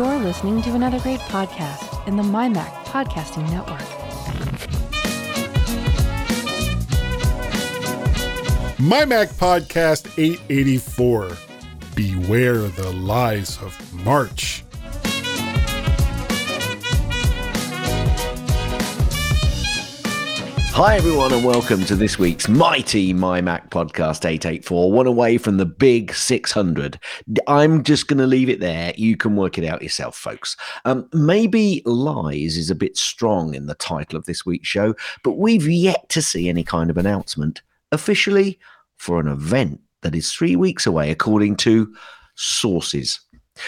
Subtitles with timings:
[0.00, 3.80] You're listening to another great podcast in the MyMac Podcasting Network.
[8.78, 11.36] MyMac Podcast 884.
[11.94, 14.59] Beware the lies of March.
[20.82, 25.58] Hi, everyone, and welcome to this week's mighty My Mac Podcast 884, one away from
[25.58, 26.98] the big 600.
[27.46, 28.94] I'm just going to leave it there.
[28.96, 30.56] You can work it out yourself, folks.
[30.86, 35.36] Um, maybe lies is a bit strong in the title of this week's show, but
[35.36, 37.60] we've yet to see any kind of announcement
[37.92, 38.58] officially
[38.96, 41.94] for an event that is three weeks away, according to
[42.36, 43.20] sources.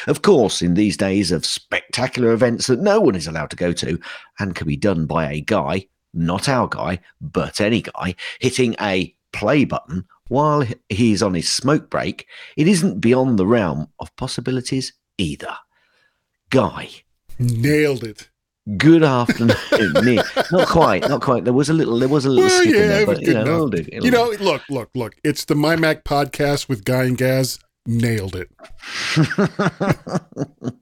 [0.06, 3.74] Of course, in these days of spectacular events that no one is allowed to go
[3.74, 4.00] to
[4.38, 9.14] and can be done by a guy not our guy, but any guy, hitting a
[9.32, 12.26] play button while he's on his smoke break,
[12.56, 15.54] it isn't beyond the realm of possibilities either.
[16.50, 16.88] Guy.
[17.38, 18.30] Nailed it.
[18.76, 19.56] Good afternoon.
[20.52, 21.44] not quite, not quite.
[21.44, 23.18] There was a little, there was a little Well, skip in yeah, there, it was
[23.18, 25.16] but you know, do, You know, look, look, look.
[25.24, 27.58] It's the My Mac Podcast with Guy and Gaz.
[27.86, 28.48] Nailed it.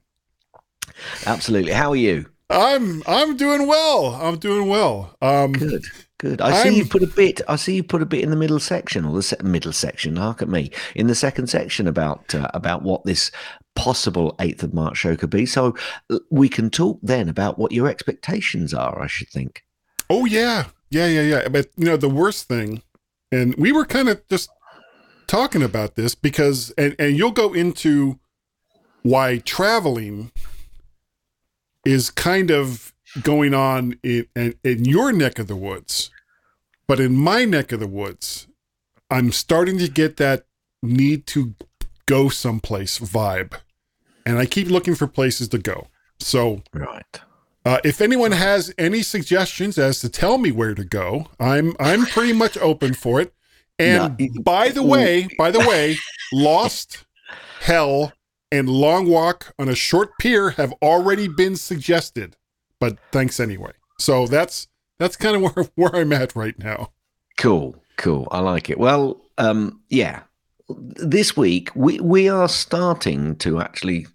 [1.25, 1.71] Absolutely.
[1.71, 2.27] How are you?
[2.51, 4.07] I'm I'm doing well.
[4.21, 5.15] I'm doing well.
[5.21, 5.85] Um Good,
[6.17, 6.41] good.
[6.41, 7.41] I see you I'm- put a bit.
[7.47, 10.15] I see you put a bit in the middle section or the se- middle section.
[10.17, 13.31] Hark at me in the second section about uh, about what this
[13.75, 15.45] possible eighth of March show could be.
[15.45, 15.75] So
[16.09, 19.01] uh, we can talk then about what your expectations are.
[19.01, 19.63] I should think.
[20.09, 21.47] Oh yeah, yeah, yeah, yeah.
[21.47, 22.81] But you know, the worst thing,
[23.31, 24.49] and we were kind of just
[25.27, 28.19] talking about this because, and and you'll go into
[29.03, 30.31] why traveling
[31.85, 36.09] is kind of going on in, in in your neck of the woods,
[36.87, 38.47] but in my neck of the woods,
[39.09, 40.45] I'm starting to get that
[40.81, 41.55] need to
[42.05, 43.53] go someplace vibe,
[44.25, 45.87] and I keep looking for places to go.
[46.19, 47.21] So Right.
[47.65, 52.05] uh, if anyone has any suggestions as to tell me where to go, I'm I'm
[52.05, 53.33] pretty much open for it.
[53.79, 55.97] And No, by the way, by the way,
[56.33, 57.03] Lost,
[57.61, 58.13] Hell,
[58.51, 62.35] and Long Walk on a Short Pier have already been suggested.
[62.79, 63.71] But thanks anyway.
[63.99, 64.67] So that's
[64.99, 66.91] that's kind of where where I'm at right now.
[67.37, 68.27] Cool, cool.
[68.31, 68.77] I like it.
[68.77, 70.23] Well, um, yeah.
[70.69, 74.07] This week we we are starting to actually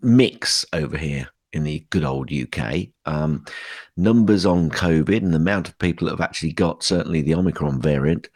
[0.00, 2.88] mix over here in the good old UK.
[3.04, 3.44] Um,
[3.96, 7.80] numbers on COVID and the amount of people that have actually got certainly the Omicron
[7.80, 8.28] variant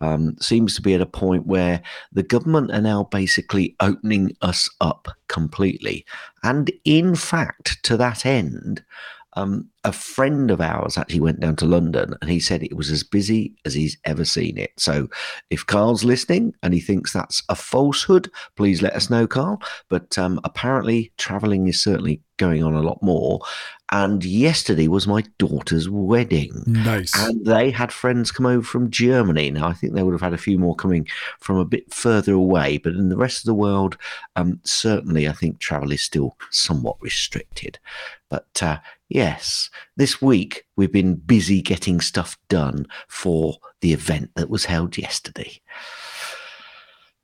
[0.00, 4.68] um, seems to be at a point where the government are now basically opening us
[4.80, 6.04] up completely.
[6.42, 8.82] And in fact, to that end,
[9.36, 12.90] um, a friend of ours actually went down to London and he said it was
[12.90, 14.72] as busy as he's ever seen it.
[14.78, 15.08] So
[15.50, 19.60] if Carl's listening and he thinks that's a falsehood, please let us know, Carl.
[19.88, 23.40] But um, apparently, traveling is certainly going on a lot more.
[23.92, 26.64] And yesterday was my daughter's wedding.
[26.66, 27.14] Nice.
[27.16, 29.50] And they had friends come over from Germany.
[29.50, 31.06] Now, I think they would have had a few more coming
[31.38, 33.96] from a bit further away, but in the rest of the world,
[34.34, 37.78] um, certainly I think travel is still somewhat restricted.
[38.34, 38.78] But uh,
[39.08, 44.98] yes, this week we've been busy getting stuff done for the event that was held
[44.98, 45.60] yesterday.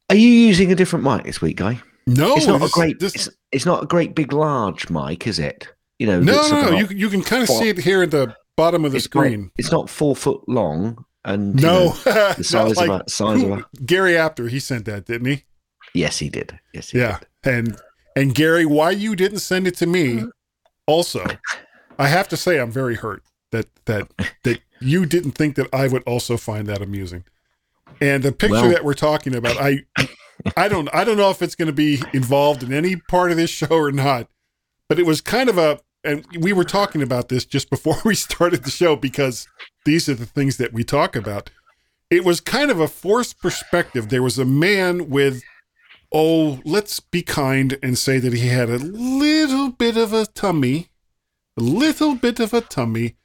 [0.09, 1.81] Are you using a different mic this week, Guy?
[2.07, 3.01] no, it's not this- a great.
[3.01, 5.67] this- it's, it's not a great big large mic, is it?
[5.99, 6.79] You know, no, no, no.
[6.79, 9.05] You you can kind of four- see it here at the bottom of the it's
[9.07, 9.43] screen.
[9.43, 11.91] Not, it's not four foot long, and you no, know,
[12.37, 13.67] the size like of a size of who- a.
[13.85, 14.47] Gary Apter.
[14.49, 15.45] He sent that, didn't he?
[15.93, 16.59] Yes, he did.
[16.73, 17.53] Yes, he Yeah, did.
[17.55, 17.77] and
[18.17, 20.25] and Gary, why you didn't send it to me?
[20.91, 21.25] Also,
[22.01, 24.11] I have to say I'm very hurt that that
[24.43, 27.23] that you didn't think that I would also find that amusing.
[28.01, 29.85] And the picture Well- that we're talking about, I
[30.57, 33.37] I don't I don't know if it's going to be involved in any part of
[33.37, 34.29] this show or not,
[34.89, 38.17] but it was kind of a and we were talking about this just before we
[38.17, 39.47] started the show because
[39.85, 41.51] these are the things that we talk about.
[42.11, 44.09] It was kind of a forced perspective.
[44.09, 45.43] There was a man with
[46.13, 50.90] oh, let's be kind and say that he had a little bit of a tummy,
[51.57, 53.17] a little bit of a tummy,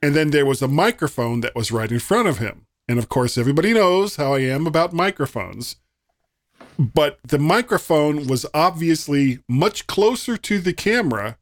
[0.00, 2.66] and then there was a microphone that was right in front of him.
[2.88, 5.76] And of course, everybody knows how I am about microphones.
[6.78, 11.38] But the microphone was obviously much closer to the camera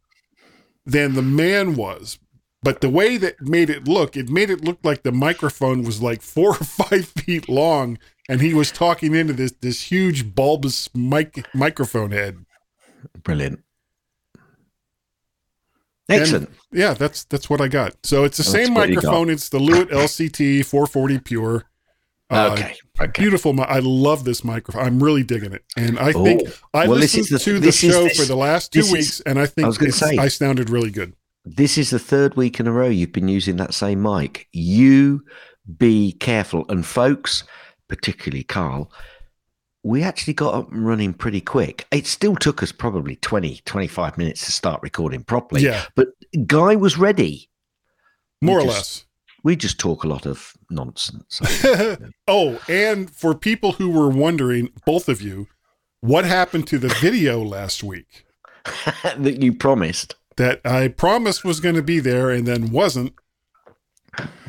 [0.85, 2.19] than the man was.
[2.63, 6.03] But the way that made it look, it made it look like the microphone was
[6.03, 7.99] like four or five feet long,
[8.29, 12.45] and he was talking into this this huge bulbous mic microphone head.
[13.23, 13.61] Brilliant.
[16.11, 17.95] And, yeah, that's that's what I got.
[18.05, 19.05] So it's the That's same what you got.
[19.05, 19.31] microphone.
[19.31, 21.65] It's the Lewitt LCT 440 Pure.
[22.31, 22.75] Uh, Okay.
[23.01, 23.23] Okay.
[23.23, 23.61] Beautiful.
[23.61, 24.85] I love this microphone.
[24.85, 25.65] I'm really digging it.
[25.77, 26.25] And I Oh.
[26.25, 26.43] think
[26.75, 29.21] I Well, listened is the- to the show for the last two this is- weeks,
[29.27, 30.17] and I think I was gonna say.
[30.17, 31.15] I sounded really good.
[31.45, 34.47] This is the third week in a row you've been using that same mic.
[34.53, 35.23] You
[35.79, 36.67] be careful.
[36.69, 37.45] And folks,
[37.89, 38.93] particularly Carl,
[39.83, 41.87] we actually got up and running pretty quick.
[41.91, 45.63] It still took us probably 20, 25 minutes to start recording properly.
[45.63, 46.09] Yeah, But
[46.47, 47.49] Guy was ready.
[48.43, 49.07] more or just-
[49.43, 51.41] We just talk a lot of nonsense.
[52.29, 55.47] oh, and for people who were wondering, both of you,
[56.03, 58.27] what happened to the video last week
[59.17, 60.15] that you promised.
[60.37, 63.15] that I promised was going to be there and then wasn't?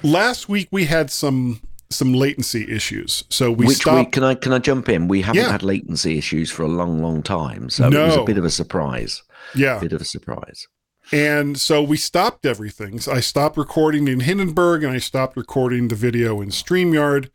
[0.04, 1.62] Last week we had some
[1.92, 3.98] some latency issues, so we Which stopped.
[3.98, 5.08] week can I can I jump in?
[5.08, 5.52] We haven't Yeah.
[5.52, 7.70] had latency issues for a long, long time.
[7.70, 9.24] So it was a bit of a surprise.
[9.56, 10.68] yeah, Bit of a surprise.
[11.12, 13.00] And so we stopped everything.
[13.00, 17.30] So I stopped recording in Hindenburg and I stopped recording the video in StreamYard.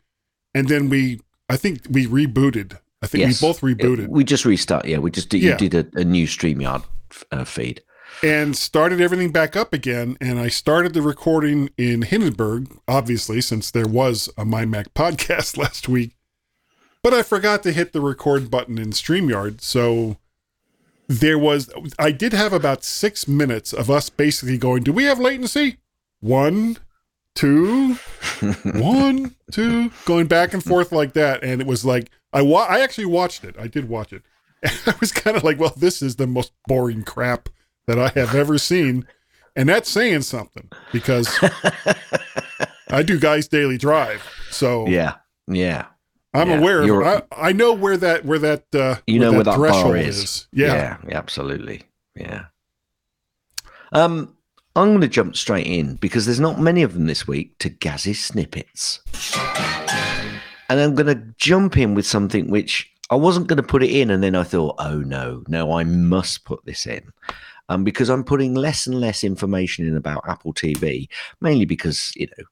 [0.55, 2.79] And then we, I think we rebooted.
[3.03, 3.39] I think Yes.
[3.41, 4.85] we both rebooted We just restart.
[4.85, 5.57] Yeah, we just did, Yeah.
[5.59, 6.83] you did a, a new StreamYard
[7.31, 7.81] uh, feed.
[8.23, 10.17] And started everything back up again.
[10.19, 15.57] And I started the recording in Hindenburg, obviously, since there was a My Mac podcast
[15.57, 16.15] last week.
[17.03, 19.61] But I forgot to hit the record button in StreamYard.
[19.61, 20.17] So
[21.07, 25.19] there was, I did have about six minutes of us basically going, Do we have
[25.19, 25.77] latency?
[26.19, 26.77] One,
[27.35, 27.93] two,
[28.63, 31.43] one, two, going back and forth like that.
[31.43, 33.55] And it was like, I, wa- I actually watched it.
[33.59, 34.23] I did watch it.
[34.63, 37.47] And I was kind of like, well, this is the most boring crap
[37.87, 39.07] that I have ever seen.
[39.55, 41.27] And that's saying something because
[42.89, 44.23] I do Guys Daily Drive.
[44.51, 45.15] So Yeah,
[45.47, 45.87] yeah.
[46.33, 46.59] I'm yeah.
[46.59, 49.69] aware of I, I know where that, where that, uh, You know where that bar
[49.69, 50.47] threshold is.
[50.51, 50.97] Yeah.
[51.07, 51.83] yeah, absolutely.
[52.15, 52.45] Yeah.
[53.91, 54.35] Um,
[54.75, 57.69] I'm going to jump straight in because there's not many of them this week to
[57.69, 58.99] Gaz's snippets,
[60.69, 63.89] and I'm going to jump in with something which I wasn't going to put it
[63.91, 67.11] in, and then I thought, oh no, no, I must put this in.
[67.69, 71.07] Um, because I'm putting less and less information in about Apple TV,
[71.41, 72.43] mainly because you know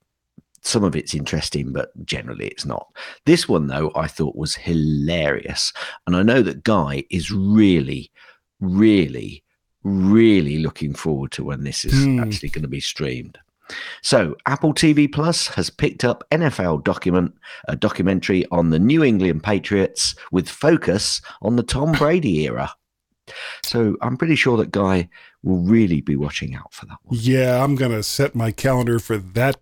[0.62, 2.88] some of it's interesting, but generally it's not.
[3.25, 5.72] This one, though, I thought was hilarious.
[6.07, 8.10] And I know that Guy is really,
[8.60, 9.44] really,
[9.84, 12.19] really looking forward to when this is Hmm.
[12.19, 13.38] actually going to be streamed.
[14.01, 17.33] So, Apple TV Plus has picked up NFL document
[17.67, 22.71] a documentary on the New England Patriots with focus on the Tom Brady era.
[23.63, 25.09] So, I'm pretty sure that Guy
[25.44, 27.17] will really be watching out for that one.
[27.19, 27.63] Yeah.
[27.63, 29.57] I'm going to set my calendar for that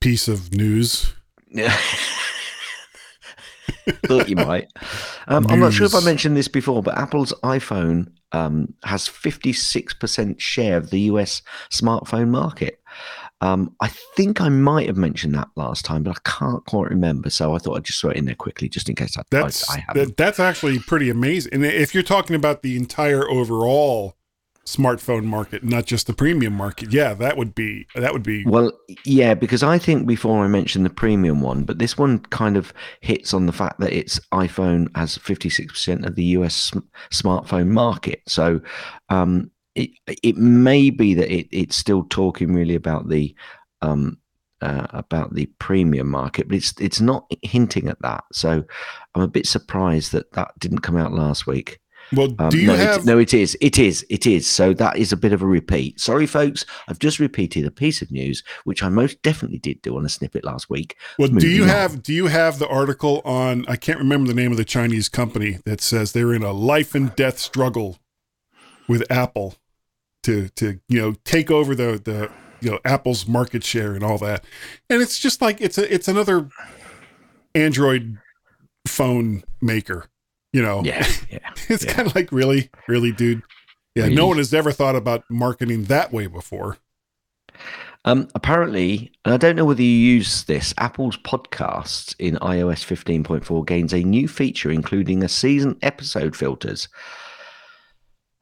[0.00, 1.14] piece of news.
[1.48, 1.76] Yeah,
[4.06, 4.68] Thought you might.
[5.28, 10.40] Um, I'm not sure if I mentioned this before, but Apple's iPhone um, has 56%
[10.40, 11.42] share of the US
[11.72, 12.80] smartphone market.
[13.40, 17.28] Um, I think I might have mentioned that last time, but I can't quite remember.
[17.30, 19.70] So I thought I'd just throw it in there quickly, just in case I, That's
[19.70, 21.52] I, I that, that's actually pretty amazing.
[21.52, 24.16] And if you're talking about the entire overall
[24.66, 28.72] smartphone market, not just the premium market, yeah, that would be that would be Well,
[29.04, 32.72] yeah, because I think before I mentioned the premium one, but this one kind of
[33.00, 36.72] hits on the fact that its iPhone has 56% of the US
[37.10, 38.22] smartphone market.
[38.26, 38.60] So
[39.08, 39.90] um, it
[40.22, 43.34] it may be that it, it's still talking really about the
[43.82, 44.18] um,
[44.62, 48.24] uh, about the premium market, but it's it's not hinting at that.
[48.32, 48.64] So
[49.14, 51.78] I'm a bit surprised that that didn't come out last week.
[52.14, 52.34] well.
[52.38, 53.56] Um, do you no, it- have no, it is.
[53.60, 54.04] It is.
[54.08, 54.46] It is.
[54.50, 56.00] So that is a bit of a repeat.
[56.00, 56.64] Sorry, folks.
[56.88, 60.08] I've just repeated a piece of news, which I most definitely did do on a
[60.08, 60.96] snippet last week.
[61.18, 61.28] well?
[61.28, 61.68] Do you on.
[61.68, 63.66] have do you have the article on?
[63.68, 66.94] I can't remember the name of the Chinese company that says they're in a life
[66.94, 67.98] and death struggle
[68.88, 69.56] with Apple
[70.26, 72.30] to to you know take over the the
[72.60, 74.44] you know Apple's market share and all that.
[74.90, 76.48] And it's just like it's a it's another
[77.54, 78.18] Android
[78.86, 80.06] phone maker.
[80.52, 81.50] You know, Yeah, yeah.
[81.68, 81.92] it's Yeah.
[81.94, 83.42] kind of like really, really, dude.
[83.94, 84.14] Yeah, Really?
[84.16, 86.78] no one has ever thought about marketing that way before.
[88.04, 93.66] Um, apparently, and I don't know whether you use this, Apple's podcast in iOS 15.4
[93.66, 96.88] gains a new feature, including a season episode filters.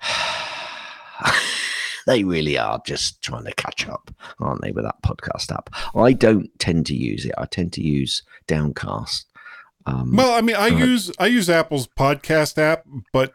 [2.06, 5.70] they really are just trying to catch up, aren't they, with that podcast app?
[5.96, 7.32] I don't tend to use it.
[7.38, 9.25] I tend to use Downcast.
[9.87, 10.78] Um, Well, I mean, I Right.
[10.78, 13.32] use I use Apple's podcast app, but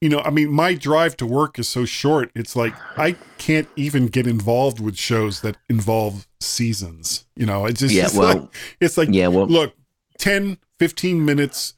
[0.00, 2.30] you know, I mean, my drive to work is so short.
[2.34, 7.24] It's like I can't even get involved with shows that involve seasons.
[7.36, 9.74] You know, it's just, yeah, it's well, like it's like yeah, well, look,
[10.18, 11.74] 10, 15 minutes,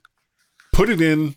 [0.72, 1.36] put it in,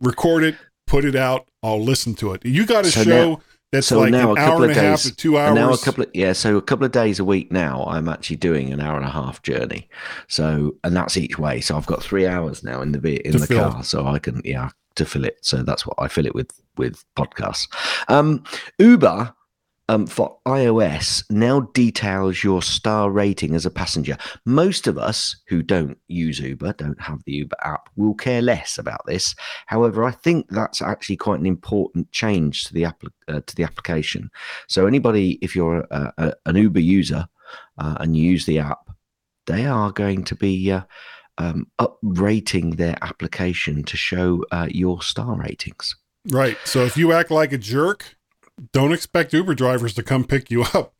[0.00, 1.46] record it, put it out.
[1.62, 2.44] I'll listen to it.
[2.44, 3.40] You got a So show
[3.72, 5.58] That's so like now an a hour couple and of a half days, two and
[5.58, 5.70] hours.
[5.70, 7.84] now a couple of yeah, so a couple of days a week now.
[7.88, 9.88] I'm actually doing an hour and a half journey.
[10.28, 11.62] So and that's each way.
[11.62, 13.70] So I've got three hours now in the in the fill.
[13.70, 15.38] car, so I can yeah to fill it.
[15.40, 17.66] So that's what I fill it with with podcasts.
[18.08, 18.44] Um,
[18.78, 19.34] Uber.
[19.88, 24.16] Um, for iOS now details your star rating as a passenger.
[24.46, 28.78] Most of us who don't use Uber, don't have the Uber app, will care less
[28.78, 29.34] about this.
[29.66, 33.64] However, I think that's actually quite an important change to the app uh, to the
[33.64, 34.30] application.
[34.68, 37.26] So anybody, if you're a, a, an Uber user
[37.76, 38.88] uh, and you use the app,
[39.46, 40.82] they are going to be uh,
[41.38, 45.96] um, uprating their application to show uh, your star ratings.
[46.28, 46.56] Right.
[46.64, 48.16] So if you act like a jerk,
[48.72, 50.94] don't expect Uber drivers to come pick you up.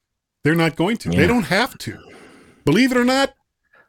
[0.44, 1.10] They're not going to.
[1.10, 1.98] They don't have to.
[2.64, 3.34] Believe it or not,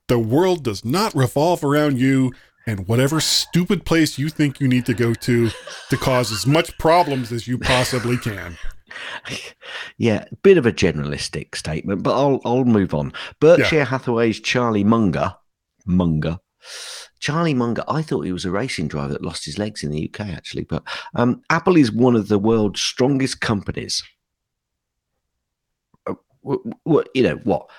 [0.07, 2.31] the world does not revolve around you
[2.65, 5.49] and whatever stupid place you think you need to go to
[5.89, 8.57] to cause as much problems as you possibly can.
[9.97, 13.13] yeah, bit of a generalistic statement, but I'll I'll move on.
[13.39, 15.35] Berkshire Hathaway's Charlie Munger,
[15.85, 16.39] Munger,
[17.23, 17.85] Charlie Munger.
[17.87, 20.65] I thought he was a racing driver that lost his legs in the UK, actually.
[20.65, 20.83] But
[21.15, 24.03] um, Apple is one of the world's strongest companies.
[26.05, 26.15] Uh,
[26.45, 27.35] you know?
[27.45, 27.69] What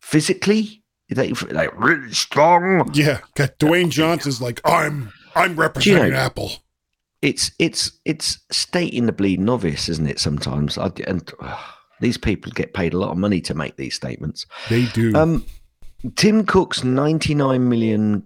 [0.00, 0.82] physically?
[1.10, 2.90] They like really strong.
[2.94, 3.20] Yeah.
[3.36, 6.52] Dwayne Johnson's like, I'm I'm representing know- Apple.
[7.20, 10.18] It's it's it's stating the bleeding obvious, isn't it?
[10.18, 11.60] Sometimes, I, and uh,
[12.00, 14.46] these people get paid a lot of money to make these statements.
[14.70, 15.14] They do.
[15.14, 15.44] Um,
[16.16, 18.18] Tim Cook's $99 million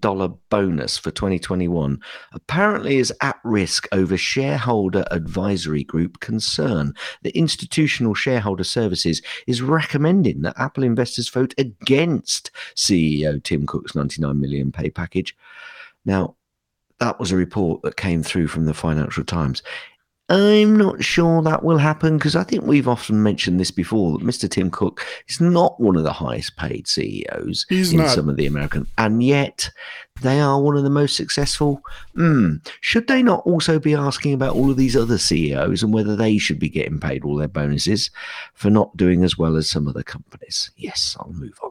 [0.49, 2.01] bonus for 2021
[2.33, 6.93] apparently is at risk over shareholder advisory group concern.
[7.23, 14.41] The Institutional Shareholder Services is recommending that Apple investors vote against CEO Tim Cook's 99
[14.41, 15.37] million pay package.
[16.05, 16.35] Now,
[16.99, 19.63] that was a report that came through from the Financial Times.
[20.31, 24.25] I'm not sure that will happen because I think we've often mentioned this before that
[24.25, 24.49] Mr.
[24.51, 28.11] Tim Cook is not one of the highest paid CEOs He's in not.
[28.11, 29.71] some of the American, and yet
[30.21, 31.81] they are one of the most successful.
[32.15, 32.57] Hmm.
[32.83, 36.37] Should they not also be asking about all of these other CEOs and whether they
[36.37, 38.11] should be getting paid all their bonuses
[38.53, 40.71] for not doing as well as some other companies?
[40.77, 41.71] Yes, I'll move on.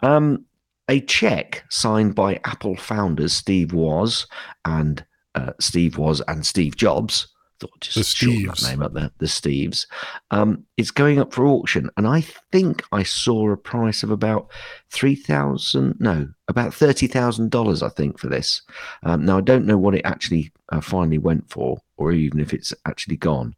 [0.00, 0.44] Um,
[0.88, 4.26] a check signed by Apple founders Steve Woz
[4.64, 5.04] and
[5.36, 7.28] uh, Steve Woz and Steve Jobs.
[7.60, 8.68] Thought just The shorten that Steves.
[8.70, 9.10] name up there.
[9.18, 9.86] The Steves.
[10.30, 14.50] Um, it's going up for auction, and I think I saw a price of about
[14.88, 15.96] three thousand.
[16.00, 17.82] No, about thirty thousand dollars.
[17.82, 18.62] I think for this.
[19.02, 22.54] Um, now I don't know what it actually uh, finally went for, or even if
[22.54, 23.54] it's actually gone.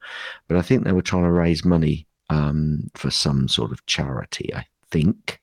[0.49, 4.53] But I think they were trying to raise money um, for some sort of charity.
[4.55, 5.41] I think.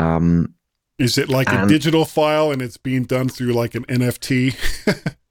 [0.00, 0.54] Um,
[0.98, 5.14] Is it like a digital file and it's being done through like an NFT?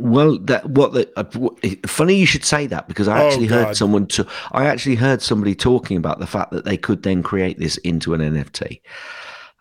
[0.00, 3.76] Well, that what the uh, funny you should say that because I Oh, actually heard
[3.76, 7.58] someone to I actually heard somebody talking about the fact that they could then create
[7.58, 8.80] this into an NFT.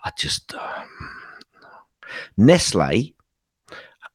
[0.05, 0.87] I just um,
[2.37, 3.15] Nestle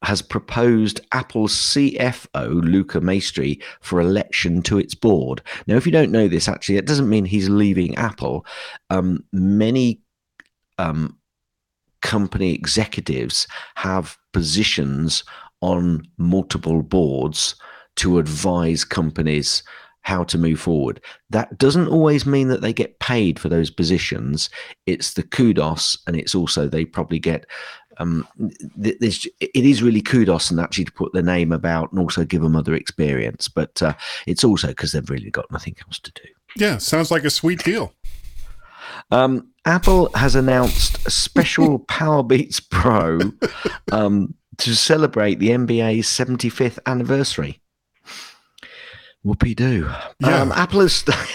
[0.03, 5.43] has proposed Apple's CFO Luca Maestri for election to its board.
[5.67, 8.45] Now, if you don't know this, actually, it doesn't mean he's leaving Apple.
[8.91, 10.03] Um, many
[10.79, 11.19] um,
[12.03, 15.25] company executives have positions
[15.65, 17.55] on multiple boards
[17.97, 19.63] to advise companies
[20.03, 21.01] how to move forward.
[21.31, 24.51] That doesn't always mean that they get paid for those positions.
[24.85, 27.47] It's the kudos, and it's also they probably get.
[27.97, 28.29] Um,
[28.83, 32.25] th- there's, it is really kudos and actually to put the name about and also
[32.25, 33.95] give them other experience, but uh,
[34.27, 36.29] it's also because they've really got nothing else to do.
[36.57, 37.95] yeah, sounds like a sweet deal.
[39.11, 43.21] Um, Apple has announced a special Power Beats Pro
[43.93, 47.61] um, to celebrate the NBA's 75th anniversary.
[49.25, 49.91] Whoopie doo.
[50.21, 50.43] Yeah.
[50.43, 50.95] Um, Apple has.
[50.97, 51.17] St-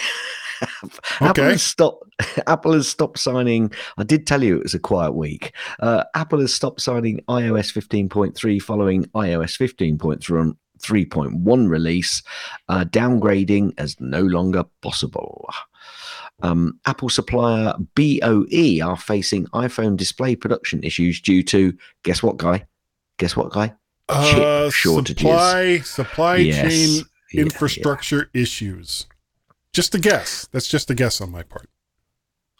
[1.20, 1.42] Apple Okay.
[1.52, 2.04] has stopped.
[2.46, 3.72] Apple has stopped signing.
[3.98, 5.52] I did tell you it was a quiet week.
[5.80, 12.22] Uh, Apple has stopped signing iOS 15.3 following iOS 15.3 3.1 release.
[12.68, 15.48] Uh, downgrading as no longer possible.
[16.42, 22.64] Um, Apple supplier BOE are facing iPhone display production issues due to guess what, guy?
[23.20, 23.68] Guess what, guy?
[24.08, 25.20] Chip Uh, shortages.
[25.20, 26.72] Supply, supply Yes.
[26.72, 29.06] chain Yeah, infrastructure issues.
[29.74, 30.48] Just a guess.
[30.52, 31.68] That's just a guess on my part.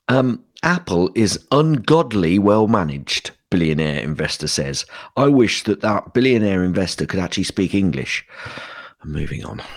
[0.06, 3.30] Um, Apple is ungodly well managed.
[3.50, 4.84] Billionaire investor says.
[5.16, 8.24] I wish that that billionaire investor could actually speak English.
[9.02, 9.62] I'm moving on.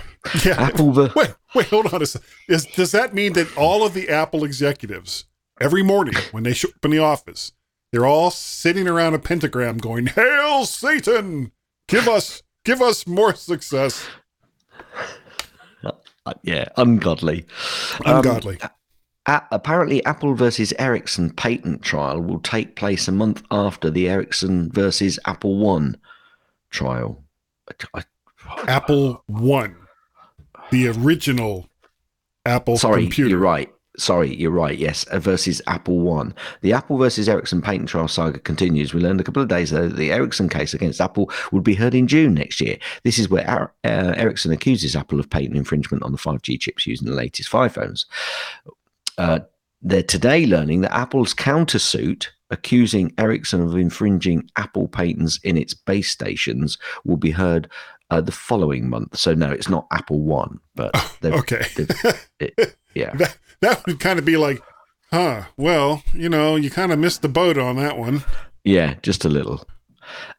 [0.45, 0.61] Yeah.
[0.61, 2.25] Apple the Wait, wait, hold on a second.
[2.47, 5.25] Is, does that mean that all of the Apple executives,
[5.59, 7.51] every morning when they show up in the office,
[7.93, 11.51] they're all sitting around a pentagram going, Hail Satan!
[11.87, 14.05] Give us give us more success.
[16.25, 17.45] Uh, yeah, ungodly.
[18.05, 18.57] Um, Ungodly.
[19.27, 24.71] a- apparently, Apple versus Ericsson patent trial will take place a month after the Ericsson
[24.71, 25.97] versus Apple One
[26.69, 27.21] trial.
[27.93, 28.03] I-
[28.69, 29.75] Apple One,
[30.71, 31.67] the original
[32.45, 33.31] Apple Sorry, computer.
[33.31, 33.69] you're right.
[33.97, 34.77] Sorry, you're right.
[34.77, 36.33] Yes, uh, versus Apple One.
[36.61, 38.91] The Apple versus Ericsson patent trial saga continues.
[38.93, 41.75] We learned a couple of days ago that the Ericsson case against Apple would be
[41.75, 42.77] heard in June next year.
[43.03, 46.87] This is where Ar- uh, Ericsson accuses Apple of patent infringement on the 5G chips
[46.87, 48.07] used in the latest five phones.
[49.19, 49.39] Uh,
[49.81, 56.09] they're today learning that Apple's countersuit accusing Ericsson of infringing Apple patents in its base
[56.09, 57.69] stations will be heard
[58.09, 59.17] uh, the following month.
[59.17, 61.65] So no, it's not Apple One, but they've- Okay.
[62.39, 63.13] it- yeah.
[63.15, 64.61] that, that would kind of be like,
[65.11, 68.23] huh, well, you know, you kind of missed the boat on that one.
[68.63, 69.65] Yeah, just a little.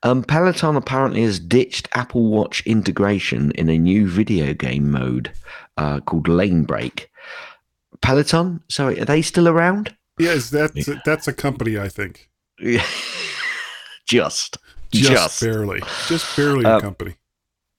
[0.03, 5.33] Um, Peloton apparently has ditched Apple Watch integration in a new video game mode
[5.77, 7.11] uh, called Lane Break.
[8.03, 9.95] Peloton, sorry, are they still around?
[10.19, 12.29] Yes, that's that's a company, I think.
[14.07, 14.59] just,
[14.93, 15.41] Just, just.
[15.43, 15.81] barely.
[16.09, 17.15] Just barely Uh, a company.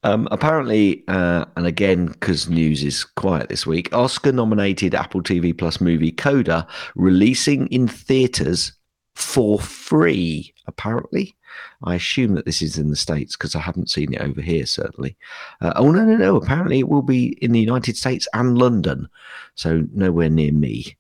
[0.06, 5.58] Um, apparently, uh, and again, because news is quiet this week, Oscar nominated Apple TV
[5.58, 8.74] Plus movie Coda releasing in theaters
[9.16, 11.36] for free, apparently.
[11.84, 14.68] I assume that this is in the States because I haven't seen it over here,
[14.68, 15.18] certainly.
[15.60, 16.36] Uh, oh, no, no, no.
[16.36, 19.10] Apparently, it will be in the United States and London.
[19.56, 20.98] So, nowhere near me.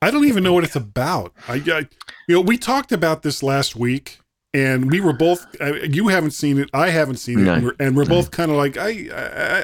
[0.00, 1.34] I don't even know what it's about.
[1.46, 1.88] I, I
[2.26, 4.19] you know, we talked about this last week
[4.52, 7.54] and we were both uh, you haven't seen it, I haven't seen it, No.
[7.54, 9.08] and we're, and we're both kind of like I,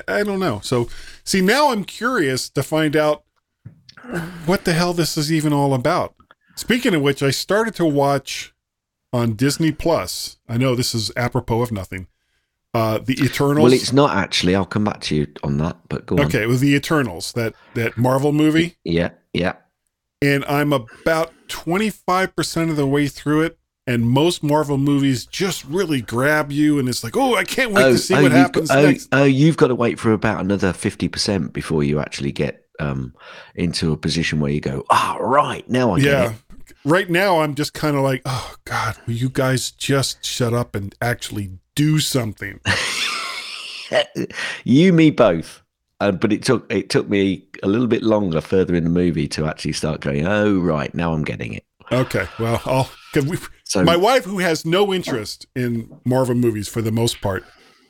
[0.09, 0.61] I I don't know.
[0.63, 0.89] So,
[1.25, 3.25] see, now I'm curious to find out
[4.47, 6.15] what the hell this is even all about.
[6.55, 8.55] Speaking of which, I started to watch
[9.13, 10.39] on Disney Plus.
[10.49, 12.07] I know this is apropos of nothing.
[12.73, 13.65] Uh, the Eternals.
[13.65, 14.55] Well, it's not actually.
[14.55, 16.27] I'll come back to you on that, but go on.
[16.27, 18.77] okay, it was the Eternals that that Marvel movie.
[18.85, 19.55] Yeah, yeah.
[20.23, 23.59] and I'm about 25% of the way through it.
[23.89, 27.85] And most Marvel movies just really grab you, and it's like, oh, I can't wait
[27.85, 29.09] to see what you've happens got, oh, next.
[29.13, 33.15] oh, you've got to wait for about another fifty percent before you actually get um,
[33.55, 36.35] into a position where you go, ah, right now I yeah.
[36.85, 40.75] Right now, I'm just kind of like, oh, God, will you guys just shut up
[40.75, 42.61] and actually do something?
[44.65, 45.63] you, me, both.
[45.99, 49.27] Uh, but it took it took me a little bit longer further in the movie
[49.29, 50.27] to actually start going.
[50.27, 51.65] Oh, right now I'm getting it.
[51.93, 52.91] Okay, well, I'll.
[53.15, 57.21] Cause we, So my wife, who has no interest in Marvel movies for the most
[57.21, 57.45] part,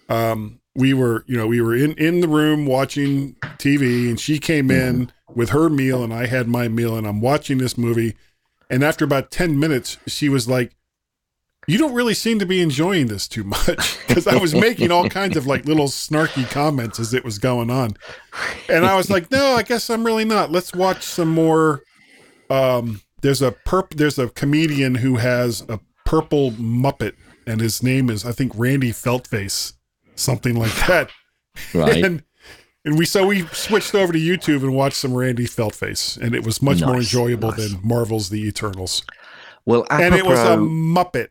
[0.09, 4.39] um, we were, you know, we were in in the room watching TV, and she
[4.39, 8.15] came in with her meal, and I had my meal, and I'm watching this movie,
[8.71, 10.77] and after about ten minutes, she was like,
[11.67, 15.09] "You don't really seem to be enjoying this too much," because I was making all
[15.09, 17.97] kinds of like little snarky comments as it was going on,
[18.69, 20.53] and I was like, "No, I guess I'm really not.
[20.53, 21.83] Let's watch some more."
[22.49, 27.15] Um, there's a perp there's a comedian who has a purple muppet
[27.47, 29.75] and his name is i think randy feltface
[30.15, 31.11] something like that
[31.75, 32.23] right, and
[32.85, 36.45] and we so we switched over to youtube and watched some randy feltface and it
[36.45, 37.73] was much more enjoyable nice.
[37.73, 39.03] than marvel's the eternals
[39.65, 41.29] well, and it was a apropos- muppet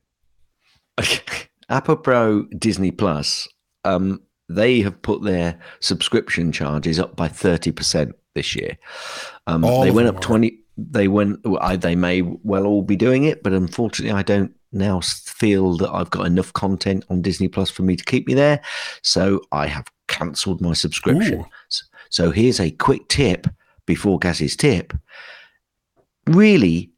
[1.69, 3.47] apropos Disney Plus,
[3.83, 8.77] um, they have put their subscription charges up by thirty percent this year.
[9.47, 10.59] Um, they went up twenty.
[10.77, 11.39] They went.
[11.61, 15.89] I, they may well all be doing it, but unfortunately, I don't now feel that
[15.91, 18.61] I've got enough content on Disney Plus for me to keep me there.
[19.01, 21.41] So I have cancelled my subscription.
[21.41, 21.45] Ooh.
[22.09, 23.47] So here's a quick tip
[23.85, 24.93] before Gaz's tip.
[26.27, 26.91] Really,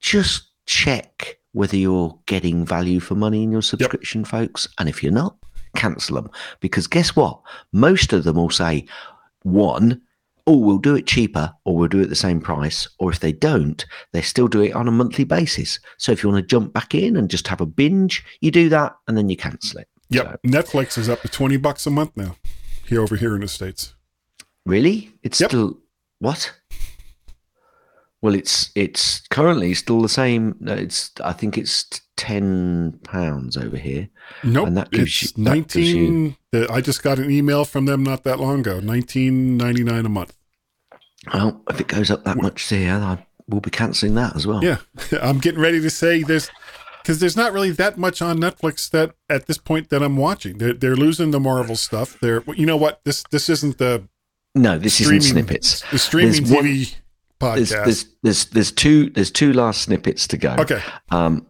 [0.00, 4.68] just check whether you're getting value for money in your subscription, folks.
[4.78, 5.36] And if you're not,
[5.76, 6.30] cancel them.
[6.60, 7.40] Because guess what?
[7.72, 8.86] Most of them will say,
[9.42, 10.00] one,
[10.46, 12.88] oh, we'll do it cheaper or we'll do it the same price.
[12.98, 15.78] Or if they don't, they still do it on a monthly basis.
[15.98, 18.68] So if you want to jump back in and just have a binge, you do
[18.70, 19.88] that and then you cancel it.
[20.10, 22.36] yep netflix is up to 20 bucks a month now
[22.86, 23.94] here over here in the states
[24.66, 25.10] Really?
[25.24, 25.50] It's Yep.
[25.50, 25.78] still
[26.20, 26.52] what?
[28.22, 30.56] Well, it's it's currently still the same.
[30.66, 34.08] Uh, it's I think it's ten pounds over here.
[34.44, 37.64] nope And that gives it's you- that gives you- 19 i just got an email
[37.64, 40.34] from them not that long ago 19.99 a month
[41.32, 44.62] Well, if it goes up that much here, I will be cancelling that as well.
[44.62, 44.78] Yeah,
[45.22, 46.50] I'm getting ready to say there's
[47.02, 50.58] because there's not really that much on Netflix that at this point that I'm watching.
[50.58, 52.18] They're they're losing the Marvel stuff.
[52.20, 54.06] They're you know what this this isn't the
[54.54, 55.82] No, this isn't snippets.
[55.90, 56.94] the streaming There's TV
[57.42, 57.84] podcast.
[57.84, 60.54] there's there's there's two there's two last snippets to go.
[60.58, 61.46] okay, Um.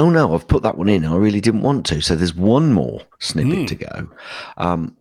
[0.00, 1.04] Oh no, I've put that one in.
[1.04, 2.00] I really didn't want to.
[2.00, 3.64] So there's one more snippet Hmm.
[3.66, 4.08] to go.
[4.56, 4.96] Um,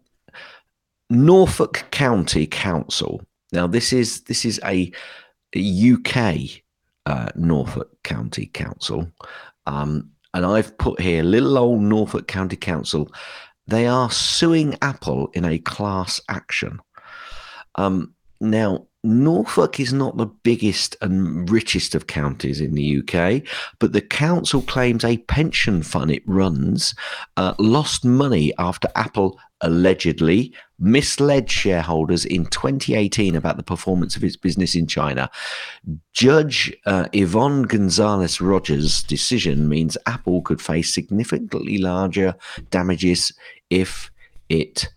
[1.10, 3.22] Norfolk County Council.
[3.52, 4.92] Now, this is this is a,
[5.56, 6.62] a UK
[7.06, 9.12] uh, Norfolk County Council,
[9.66, 13.12] um, and I've put here little old Norfolk County Council.
[13.68, 16.80] They are suing Apple in a class action.
[17.76, 23.44] Um, now, Norfolk is not the biggest and richest of counties in the UK,
[23.80, 26.96] but the council claims a pension fund it runs
[27.36, 34.38] uh, lost money after Apple allegedly misled shareholders in 2018 about the performance of its
[34.38, 35.30] business in China.
[36.13, 42.36] Judge uh, Yvonne Gonzalez Rogers' decision means Apple could face significantly larger
[42.70, 43.34] damages
[43.70, 44.12] if
[44.50, 44.88] it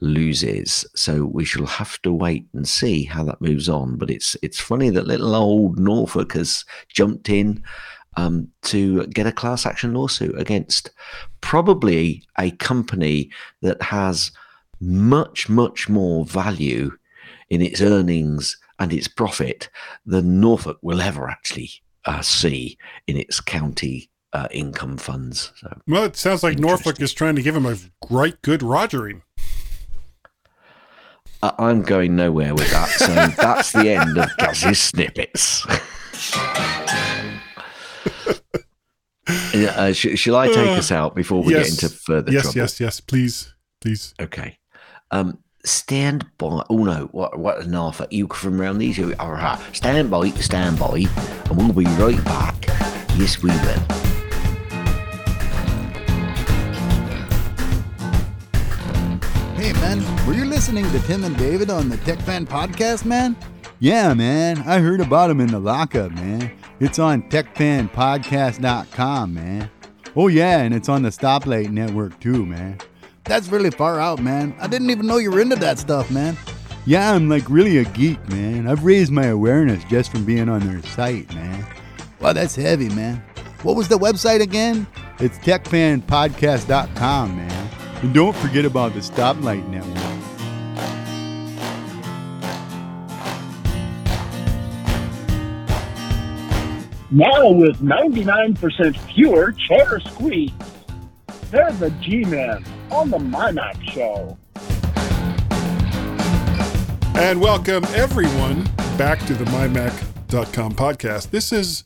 [0.00, 0.86] loses.
[0.94, 3.96] So we shall have to wait and see how that moves on.
[3.96, 7.62] But it's it's funny that little old Norfolk has jumped in
[8.16, 10.90] um, to get a class action lawsuit against
[11.40, 13.30] probably a company
[13.62, 14.32] that has
[14.80, 16.90] much much more value
[17.50, 19.68] in its earnings and its profit
[20.06, 21.70] than Norfolk will ever actually
[22.04, 25.52] uh, see in its county uh, income funds.
[25.56, 27.76] So, Well, it sounds like Norfolk is trying to give him a
[28.10, 29.22] right good rogering.
[31.42, 32.88] I'm going nowhere with that.
[32.88, 33.06] So
[33.42, 35.66] that's the end of Gaz's snippets.
[39.54, 41.74] uh, sh- shall I take us out before we Yes.
[41.74, 42.58] get into further yes, trouble?
[42.58, 43.00] yes, yes.
[43.00, 44.14] Please, please.
[44.20, 44.58] Okay.
[45.10, 46.64] Um, stand by.
[46.70, 47.08] Oh no!
[47.12, 47.38] What?
[47.38, 47.66] What?
[47.66, 48.12] Norfolk?
[48.12, 48.98] You from around these?
[48.98, 49.58] All right.
[49.72, 50.30] Stand by.
[50.30, 51.04] Stand by.
[51.46, 52.66] And we'll be right back.
[53.16, 54.07] Yes, we will.
[59.58, 63.36] Hey man, were you listening to Tim and David on the Tech Fan Podcast, man?
[63.80, 64.58] Yeah, man.
[64.58, 66.52] I heard about them in the lockup, man.
[66.78, 69.68] It's on techfanpodcast.com, man.
[70.14, 72.78] Oh yeah, and it's on the Stoplight Network too, man.
[73.24, 74.54] That's really far out, man.
[74.60, 76.36] I didn't even know you were into that stuff, man.
[76.86, 78.68] Yeah, I'm like really a geek, man.
[78.68, 81.66] I've raised my awareness just from being on their site, man.
[82.20, 83.16] Wow, that's heavy, man.
[83.64, 84.86] What was the website again?
[85.18, 87.77] It's techfanpodcast.com, man.
[88.00, 89.96] And don't forget about the Stoplight Network.
[97.10, 100.54] Now with 99% fewer chair squeaks.
[101.50, 104.38] They're the G-Men on the MyMac Show.
[107.18, 108.62] And welcome everyone
[108.96, 111.30] back to the mymac.com podcast.
[111.30, 111.82] This is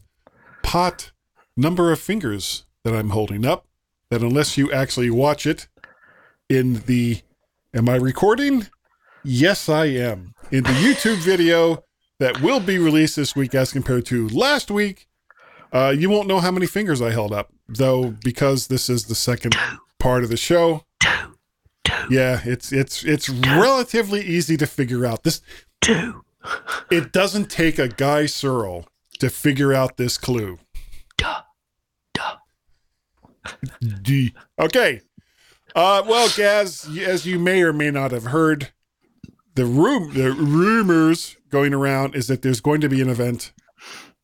[0.63, 1.13] pot
[1.57, 3.67] number of fingers that I'm holding up.
[4.11, 5.69] That unless you actually watch it
[6.53, 7.23] in the
[7.75, 8.67] am I recording?
[9.25, 10.35] Yes, I am.
[10.51, 11.85] In the YouTube video
[12.19, 15.07] that will be released this week as compared to last week,
[15.73, 19.15] uh, you won't know how many fingers I held up, though, because this is the
[19.15, 19.57] second
[19.99, 20.85] part of the show.
[22.11, 25.23] Yeah, it's it's it's relatively easy to figure out.
[25.23, 25.41] This
[25.81, 26.23] Two.
[26.91, 28.87] it doesn't take a Guy Serle
[29.21, 30.59] to figure out this clue.
[31.17, 31.43] Duh.
[32.13, 32.37] Duh.
[34.03, 34.35] D.
[34.59, 35.01] Okay.
[35.75, 38.73] Uh, well, Gaz, as you may or may not have heard,
[39.55, 43.53] the room, the rumors going around is that there's going to be an event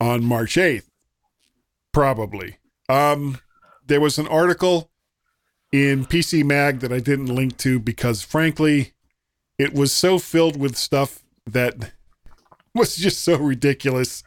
[0.00, 0.88] on March 8th,
[1.92, 2.58] probably.
[2.88, 3.38] Um,
[3.86, 4.90] there was an article
[5.72, 8.92] in PC Mag that I didn't link to because, frankly,
[9.58, 11.92] it was so filled with stuff that
[12.74, 14.22] was just so ridiculous,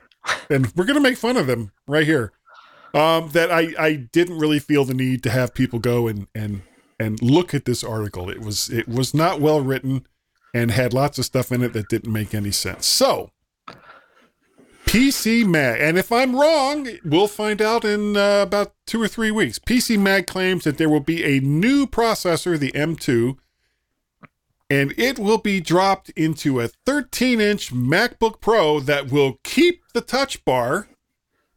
[0.50, 2.34] and we're gonna make fun of them right here
[2.94, 6.62] um, that I, I didn't really feel the need to have people go and, and
[7.02, 8.30] and look at this article.
[8.30, 10.06] It was it was not well written
[10.54, 12.86] and had lots of stuff in it that didn't make any sense.
[12.86, 13.32] So
[14.86, 19.32] PC Mag, and if I'm wrong, we'll find out in uh, about two or three
[19.32, 19.58] weeks.
[19.58, 23.38] PC Mag claims that there will be a new processor, the M2,
[24.70, 30.02] and it will be dropped into a 13 inch MacBook Pro that will keep the
[30.02, 30.88] touch bar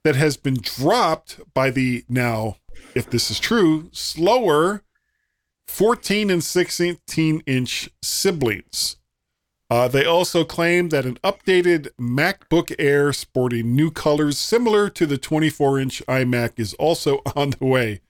[0.05, 2.57] that has been dropped by the now,
[2.95, 4.84] if this is true, slower
[5.69, 6.99] 14 and 16
[7.47, 8.97] inch siblings.
[9.71, 15.19] Uh, they also claim that an updated MacBook Air sporting new colors similar to the
[15.19, 18.01] 24 inch iMac is also on the way.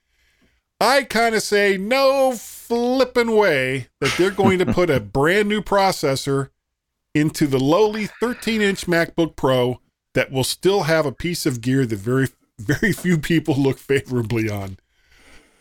[0.79, 5.61] I kind of say no flipping way that they're going to put a brand new
[5.61, 6.49] processor
[7.13, 9.79] into the lowly 13 inch MacBook Pro
[10.13, 12.27] that will still have a piece of gear that very
[12.59, 14.77] very few people look favorably on.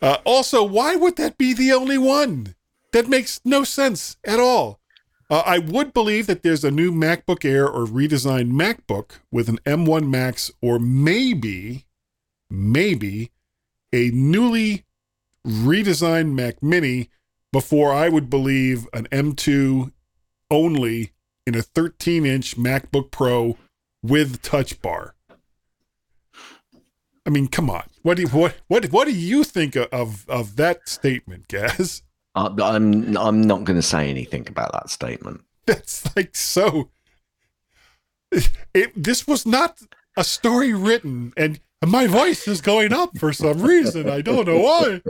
[0.02, 2.54] Uh, also, why would that be the only one?
[2.92, 4.80] That makes no sense at all.
[5.30, 9.58] Uh, I would believe that there's a new MacBook Air or redesigned MacBook with an
[9.64, 11.86] M1 Max or maybe,
[12.50, 13.30] maybe
[13.92, 14.84] a newly
[15.46, 17.08] redesigned Mac Mini
[17.52, 19.92] before I would believe an M2
[20.50, 21.12] only
[21.46, 23.56] in a 13 inch MacBook Pro
[24.02, 25.14] with touch bar.
[27.26, 27.84] I mean, come on.
[28.02, 32.02] What do you, what what what do you think of of that statement, Gaz?
[32.34, 35.40] Uh, I- I'm I'm not going to say anything about that statement.
[35.66, 36.90] That's like so.
[38.74, 39.78] It, this was not
[40.16, 44.08] a story written, and my voice is going up for some reason.
[44.08, 45.00] I don't know why.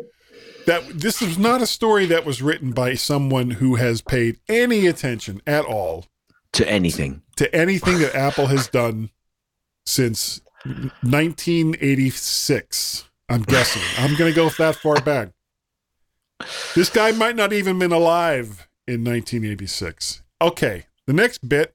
[0.66, 4.86] That this is not a story that was written by someone who has paid any
[4.86, 6.06] attention at all
[6.52, 7.22] To anything.
[7.36, 9.10] to anything that Apple has done
[9.86, 13.08] since 1986.
[13.28, 13.82] I'm guessing.
[13.98, 15.30] I'm going to go that far back.
[16.74, 20.22] This guy might not even been alive in 1986.
[20.40, 21.74] Okay, the next bit.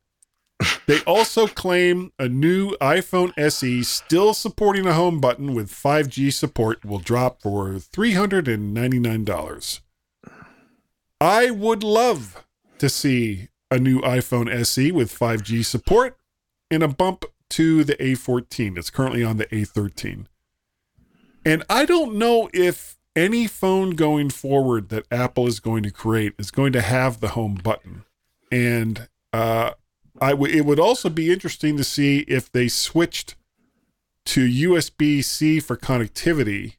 [0.87, 6.83] They also claim a new iPhone SE still supporting a home button with 5G support
[6.83, 9.79] will drop for $399.
[11.21, 12.45] I would love
[12.79, 16.17] to see a new iPhone SE with 5G support
[16.69, 18.77] and a bump to the A14.
[18.77, 20.25] It's currently on the A13.
[21.45, 26.33] And I don't know if any phone going forward that Apple is going to create
[26.37, 28.03] is going to have the home button.
[28.51, 29.71] And uh,
[30.21, 33.35] I w- it would also be interesting to see if they switched
[34.25, 36.75] to USB C for connectivity.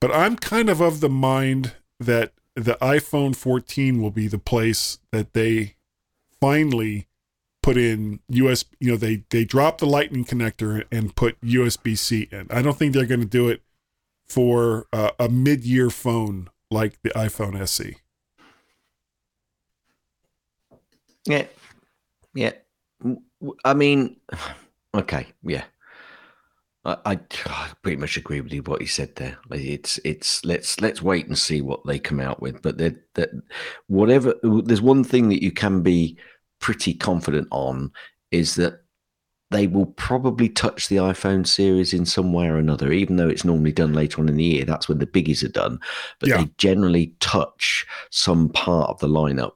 [0.00, 4.98] But I'm kind of of the mind that the iPhone 14 will be the place
[5.12, 5.74] that they
[6.40, 7.06] finally
[7.68, 12.46] put in US you know they they drop the lightning connector and put USB-C in.
[12.48, 13.60] I don't think they're going to do it
[14.26, 17.96] for uh, a mid-year phone like the iPhone SE.
[21.26, 21.44] Yeah.
[22.34, 22.52] Yeah.
[23.66, 24.16] I mean,
[24.94, 25.26] okay.
[25.42, 25.64] Yeah.
[26.86, 29.36] I, I I pretty much agree with you what you said there.
[29.50, 32.62] It's it's let's let's wait and see what they come out with.
[32.62, 33.30] But that
[33.88, 36.16] whatever there's one thing that you can be
[36.60, 37.92] pretty confident on
[38.30, 38.82] is that
[39.50, 43.44] they will probably touch the iPhone series in some way or another, even though it's
[43.46, 44.64] normally done later on in the year.
[44.66, 45.80] That's when the biggies are done.
[46.20, 46.38] But Yeah.
[46.38, 49.52] they generally touch some part of the lineup.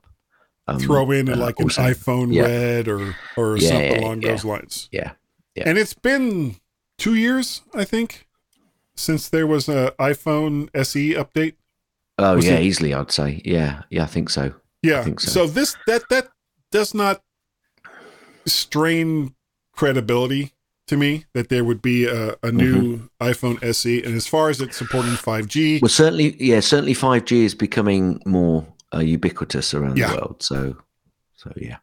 [0.67, 2.43] Um, Throw in uh, like an iPhone Yeah.
[2.45, 4.89] Red or or Yeah, something along those lines.
[4.93, 5.13] Yeah.
[5.57, 5.65] Yeah.
[5.69, 6.57] And it's been
[6.99, 8.27] 2 years, I think,
[8.95, 11.55] since there was a iPhone SE update.
[12.17, 13.43] Oh Was yeah, it- easily I'd say.
[13.45, 14.55] Yeah, yeah, I think so.
[14.83, 15.03] Yeah.
[15.05, 15.31] think so.
[15.31, 15.47] so.
[15.53, 16.29] this that that
[16.73, 17.23] does not
[18.47, 19.35] strain
[19.73, 20.53] credibility
[20.89, 24.03] to me that there would be a, a new iPhone SE.
[24.03, 28.21] And as far as it supporting 5G, Well, certainly, yeah, certainly five G is becoming
[28.27, 30.09] more uh, ubiquitous around Yeah.
[30.11, 30.43] the world.
[30.43, 30.77] So,
[31.37, 31.77] so yeah.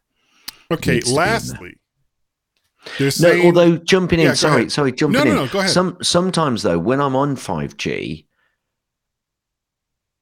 [0.70, 0.96] okay.
[0.96, 1.26] needs to be in there.
[1.32, 1.74] Lastly,
[2.98, 4.72] they're No, saying although jumping in, Yeah, sorry, ahead.
[4.72, 5.36] sorry, jumping No, no, in.
[5.36, 5.70] no, go ahead.
[5.70, 8.26] Some sometimes though, when I'm on five G,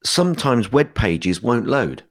[0.04, 2.04] sometimes web pages won't load.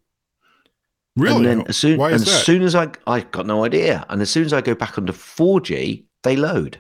[1.18, 3.66] Really, And then as soon, why and is as soon as I, I got no
[3.66, 4.06] idea.
[4.10, 6.80] And as soon as I go back onto 4G, they load.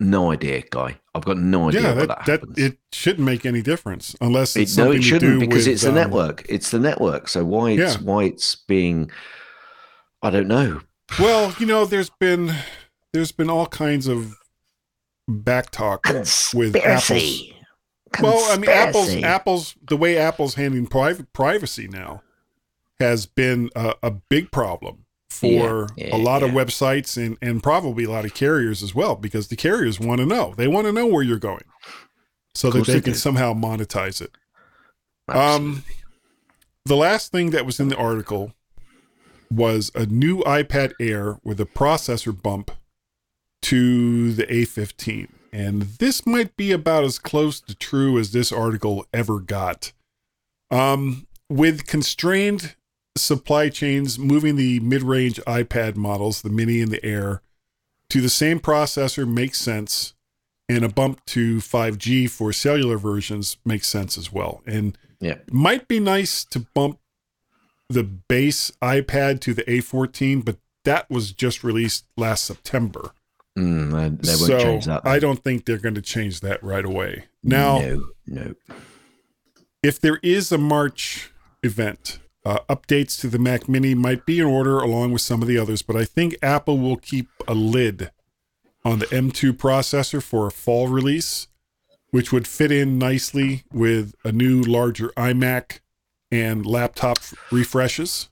[0.00, 1.00] No idea, guy.
[1.14, 2.58] I've got no idea yeah, what that, that, that happens.
[2.58, 5.90] it shouldn't make any difference unless it's It, no, it shouldn't because with, it's the
[5.90, 6.44] um, network.
[6.48, 7.28] It's the network.
[7.28, 8.00] So why it's Yeah.
[8.02, 9.10] why it's being,
[10.20, 10.80] I don't know.
[11.20, 12.52] Well, you know, there's been
[13.12, 14.34] there's been all kinds of
[15.28, 16.06] back talk
[16.54, 17.53] with Apple's.
[18.16, 18.36] Conspiracy.
[18.36, 22.22] Well, I mean, Apple's Apple's the way Apple's handling private privacy now
[22.98, 27.62] has been a, a big problem for Yeah, yeah, a lot of websites and and
[27.62, 30.86] probably a lot of carriers as well because the carriers want to know they want
[30.86, 31.64] to know where you're going
[32.54, 33.18] so that they they can do.
[33.18, 34.30] somehow monetize it.
[35.28, 35.70] Absolutely.
[35.70, 35.84] Um,
[36.84, 38.52] the last thing that was in the article
[39.50, 42.70] was a new iPad Air with a processor bump
[43.62, 45.28] to the A15.
[45.54, 49.92] And this might be about as close to true as this article ever got.
[50.68, 52.74] Um, with constrained
[53.16, 57.40] supply chains moving the mid range iPad models, the Mini and the Air,
[58.10, 60.14] to the same processor makes sense.
[60.68, 64.60] And a bump to 5G for cellular versions makes sense as well.
[64.66, 65.36] And yeah.
[65.52, 66.98] might be nice to bump
[67.88, 73.12] the base iPad to the A14, but that was just released last September.
[73.58, 75.06] Mm, they, they won't so change that.
[75.06, 77.26] I don't think they're going to change that right away.
[77.42, 78.54] Now, no, no.
[79.82, 81.30] if there is a March
[81.62, 85.48] event, uh, updates to the Mac Mini might be in order along with some of
[85.48, 88.10] the others, but I think Apple will keep a lid
[88.84, 91.48] on the M2 processor for a fall release,
[92.10, 95.80] which would fit in nicely with a new larger iMac
[96.30, 97.18] and laptop
[97.50, 98.28] refreshes.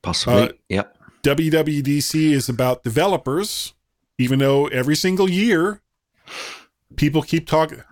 [0.00, 0.42] Possibly.
[0.42, 0.96] Uh, yep.
[1.22, 3.74] WWDC is about developers,
[4.18, 5.80] even though every single year
[6.96, 7.82] people keep talking.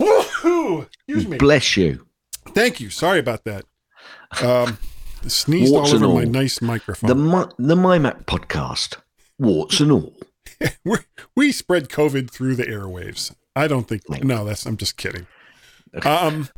[0.00, 0.86] Oh.
[1.08, 1.38] Excuse me.
[1.38, 2.06] Bless you.
[2.48, 2.90] Thank you.
[2.90, 3.64] Sorry about that.
[4.42, 4.78] Um,
[5.26, 7.08] sneezed all over my nice microphone.
[7.08, 8.96] The Mi- the MyMac podcast,
[9.38, 10.14] warts and all.
[10.84, 10.98] we
[11.34, 13.34] we spread COVID through the airwaves.
[13.56, 14.02] I don't think.
[14.22, 14.66] No, that's.
[14.66, 15.26] I'm just kidding.
[16.04, 16.48] Um,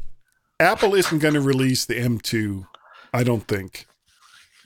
[0.59, 2.67] Apple isn't going to release the M2.
[3.15, 3.87] I don't think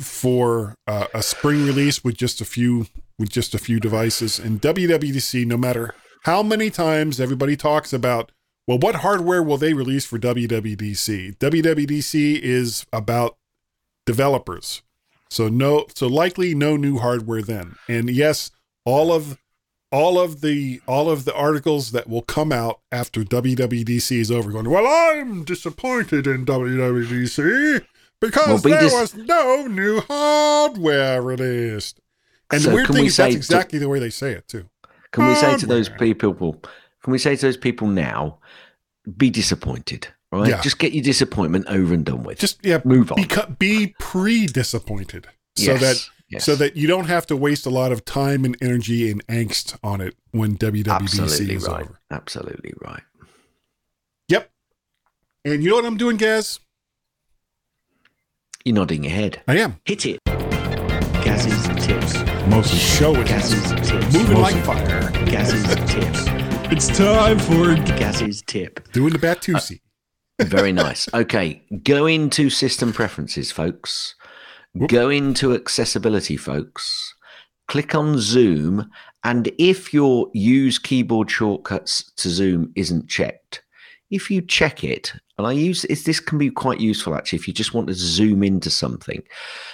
[0.01, 2.87] for uh, a spring release with just a few
[3.19, 4.39] with just a few devices.
[4.39, 8.33] And WWDC, no matter how many times everybody talks about,
[8.67, 11.37] well, what hardware will they release for WWDC?
[11.37, 13.37] WWDC is about
[14.07, 14.83] developers.
[15.31, 17.77] So no, so likely no new hardware then.
[17.89, 18.51] And yes,
[18.85, 19.39] all of
[19.91, 24.51] all of the all of the articles that will come out after WWDC is over,
[24.51, 27.85] going, well, I'm disappointed in WWDC
[28.21, 32.01] because Well, be there was no new hardware released.
[32.55, 34.11] And So the weird can thing we is that's say to- exactly the way they
[34.11, 34.65] say it too.
[35.13, 36.61] Can we say oh, to those people?
[37.03, 38.39] Can we say to those people now?
[39.17, 40.49] Be disappointed, right?
[40.49, 40.61] Yeah.
[40.63, 42.39] Just get your disappointment over and done with.
[42.39, 43.19] Just yeah, move on.
[43.19, 46.45] beca- be pre-disappointed so Yes, that yes.
[46.45, 49.77] so that you don't have to waste a lot of time and energy and angst
[49.85, 51.83] on it when WWDC absolutely is right.
[51.83, 52.01] over.
[52.11, 53.03] Absolutely right.
[54.29, 54.51] Yep.
[55.45, 56.59] And you know what I'm doing, Gaz?
[58.65, 59.43] You're nodding your head.
[59.47, 59.77] I am.
[59.85, 60.19] Hit it.
[60.25, 62.15] Gaz's tips.
[62.49, 63.27] Mostly show it.
[63.27, 64.15] Gaz's tips.
[64.15, 65.11] Moving like fire.
[65.27, 66.25] Gassy's tips.
[66.71, 68.87] It's time for Gassy's tip.
[68.93, 69.81] Doing the Batusi.
[70.39, 71.09] Uh, very nice.
[71.15, 74.15] Okay, go into system preferences, folks.
[74.89, 77.15] Go into accessibility, folks.
[77.69, 78.91] Click on Zoom,
[79.23, 83.64] and if your use keyboard shortcuts to Zoom isn't checked,
[84.11, 87.49] if you check it, and I use is this can be quite useful actually if
[87.49, 89.23] you just want to zoom into something.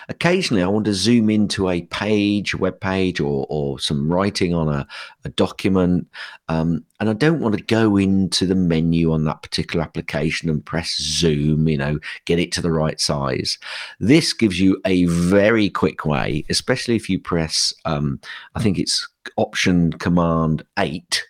[0.08, 4.54] Occasionally, I want to zoom into a page, a web page, or or some writing
[4.54, 4.86] on a,
[5.24, 6.08] a document,
[6.48, 10.64] um, and I don't want to go into the menu on that particular application and
[10.64, 13.58] press zoom, you know, get it to the right size.
[13.98, 18.20] This gives you a very quick way, especially if you press, um,
[18.54, 21.24] I think it's Option Command 8,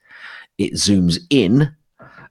[0.58, 1.74] it zooms in,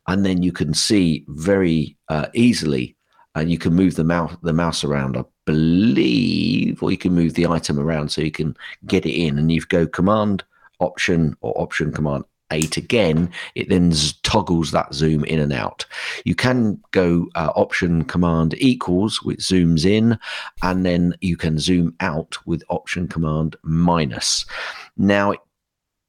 [0.09, 2.95] and then you can see very uh, easily.
[3.35, 7.35] And you can move the mouse the mouse around, I believe, or you can move
[7.35, 9.37] the item around so you can get it in.
[9.37, 10.43] And you go Command
[10.79, 13.93] Option or Option Command 8 again, it then
[14.23, 15.85] toggles that zoom in and out.
[16.25, 20.17] You can go uh, Option Command equals, which zooms in,
[20.63, 24.45] and then you can zoom out with Option Command minus.
[24.97, 25.39] Now, it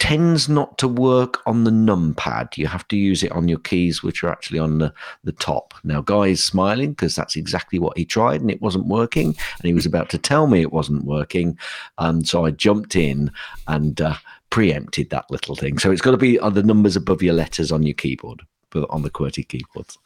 [0.01, 2.57] tends not to work on the numpad.
[2.57, 4.93] You have to use it on your keys, which are actually on the,
[5.25, 5.75] the top.
[5.85, 9.27] Now, Guy's smiling because that's exactly what he tried and it wasn't working.
[9.27, 11.57] And he was about to tell me it wasn't working.
[11.99, 13.31] Um, so I jumped in
[13.69, 14.15] and uh,
[14.49, 15.79] preempted that little thing.
[15.79, 18.43] So it's got to be on the numbers above your letters on your keyboard,
[18.89, 19.99] on the QWERTY keyboards.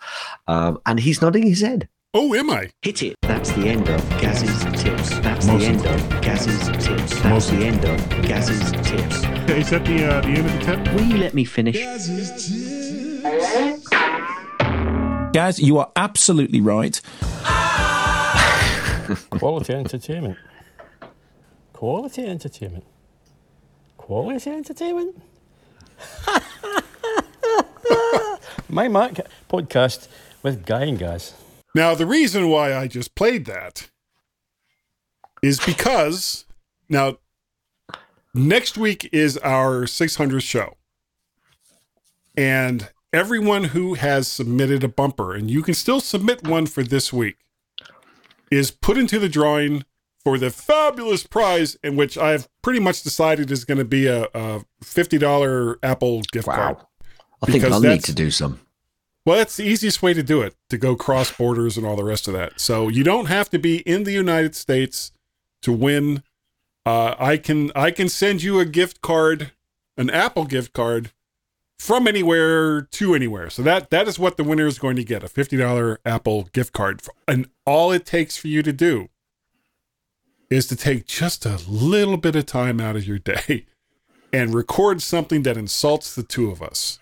[0.49, 1.89] Um, and he's nodding his head.
[2.17, 2.71] Oh, am I?
[2.81, 3.17] Hit it.
[3.23, 5.19] That's the end of Gaz's tips.
[5.19, 7.11] That's Most the end of Gaz's tips.
[7.11, 9.25] That's Most the end of Gaz's tips.
[9.51, 10.79] Is that the uh, the end of the tip?
[10.95, 11.75] Will you let me finish?
[15.33, 17.01] Gaz, you are absolutely right.
[19.31, 20.39] Quality entertainment.
[21.73, 22.85] Quality entertainment.
[23.97, 25.21] Quality entertainment.
[28.69, 29.15] My Mac
[29.51, 30.07] podcast
[30.45, 31.35] with Guy and Gaz.
[31.75, 33.91] Now, the reason why I just played that
[35.43, 36.45] is because
[36.89, 37.19] now
[38.33, 40.77] next week is our 600th show.
[42.37, 47.13] And everyone who has submitted a bumper, and you can still submit one for this
[47.13, 47.37] week,
[48.51, 49.85] is put into the drawing
[50.23, 54.25] for the fabulous prize, in which I've pretty much decided is going to be a,
[54.35, 56.77] a $50 Apple gift card.
[56.77, 56.89] Wow.
[57.43, 58.61] I think I'll need to do some.
[59.25, 62.05] Well, that's the easiest way to do it, to go cross borders and all the
[62.05, 62.61] rest of that.
[62.61, 65.13] So you don't have to be in the United States
[65.63, 66.23] to win.
[66.85, 69.53] Uh, I can I can send you a gift card,
[69.97, 71.13] an Apple gift card
[71.79, 73.49] from anywhere to anywhere.
[73.49, 76.75] So that that is what the winner is going to get, a $50 Apple gift
[76.75, 77.01] card.
[77.27, 79.09] And all it takes for you to do
[80.51, 83.65] is to take just a little bit of time out of your day
[84.33, 86.99] and record something that insults the two of us.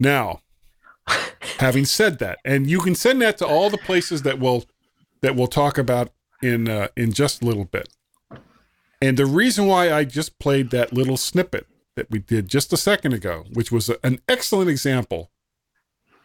[0.00, 0.40] Now,
[1.58, 4.64] having said that and you can send that to all the places that will
[5.20, 6.10] that we'll talk about
[6.42, 7.88] in uh, in just a little bit.
[9.00, 12.76] And the reason why i just played that little snippet that we did just a
[12.76, 15.30] second ago which was a- an excellent example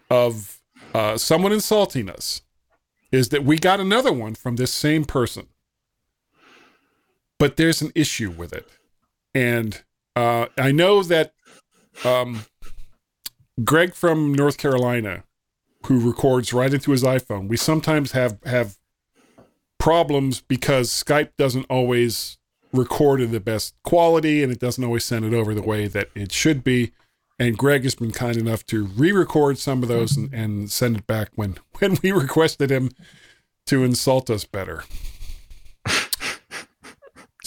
[0.10, 0.60] of
[0.94, 2.42] uh, someone insulting us
[3.12, 5.48] is that we got another one from this same person.
[7.38, 8.68] But there's an issue with it.
[9.34, 9.84] And
[10.16, 11.34] uh, i know that
[12.04, 12.46] um,
[13.64, 15.24] Greg from North Carolina,
[15.88, 18.78] who records right into his iPhone, we sometimes have have
[19.78, 22.38] problems because Skype doesn't always
[22.72, 26.10] record in the best quality and it doesn't always send it over the way that
[26.14, 26.91] it should be.
[27.39, 31.07] And Greg has been kind enough to re-record some of those and, and send it
[31.07, 32.91] back when when we requested him
[33.66, 34.84] to insult us better.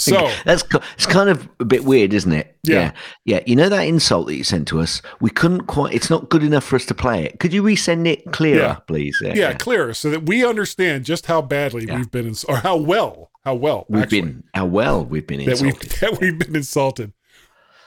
[0.05, 0.65] So That's
[0.97, 2.57] it's kind of a bit weird, isn't it?
[2.65, 2.75] Yeah.
[2.75, 2.93] yeah,
[3.25, 3.41] yeah.
[3.47, 5.01] You know that insult that you sent to us.
[5.21, 5.95] We couldn't quite.
[5.95, 7.39] It's not good enough for us to play it.
[7.41, 8.75] Could you resend it clearer, Yeah.
[8.87, 9.21] please?
[9.23, 11.97] yeah, clearer so that we understand just how badly Yeah.
[11.97, 15.45] we've been, ins- or how well, how well We've actually, been how well we've been
[15.45, 15.91] that we've insulted.
[16.01, 17.13] that we've been insulted.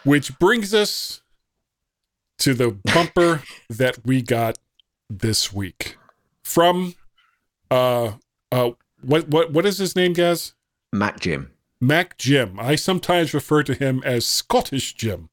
[0.04, 1.22] Which brings us
[2.40, 4.58] to the bumper that we got
[5.10, 5.98] this week
[6.44, 6.96] from
[7.72, 8.12] uh
[8.52, 10.54] uh what what what is his name, guys?
[10.94, 11.52] Mac Jim.
[11.88, 12.60] Mac Jim.
[12.60, 15.30] I sometimes refer to him as Scottish Jim,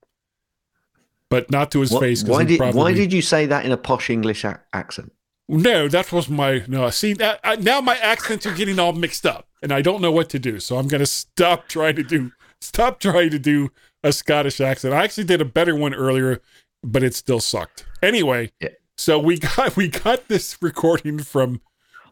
[1.29, 2.23] but not to his What- face.
[2.25, 5.13] why did probably, why did you say that in a posh English ac- accent?
[5.49, 6.89] No, that was my no.
[6.91, 10.13] See that I, now my accents are getting all mixed up, and I don't know
[10.13, 10.61] what to do.
[10.61, 13.71] So I'm gonna stop trying to do stop trying to do
[14.05, 14.95] a Scottish accent.
[14.95, 16.41] I actually did a better one earlier,
[16.83, 17.85] but it still sucked.
[18.03, 18.69] Anyway, Yeah.
[18.97, 21.61] so we got we got this recording from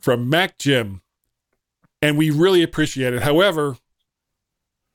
[0.01, 1.01] from Mac Jim,
[2.03, 3.23] and we really appreciate it.
[3.23, 3.77] However,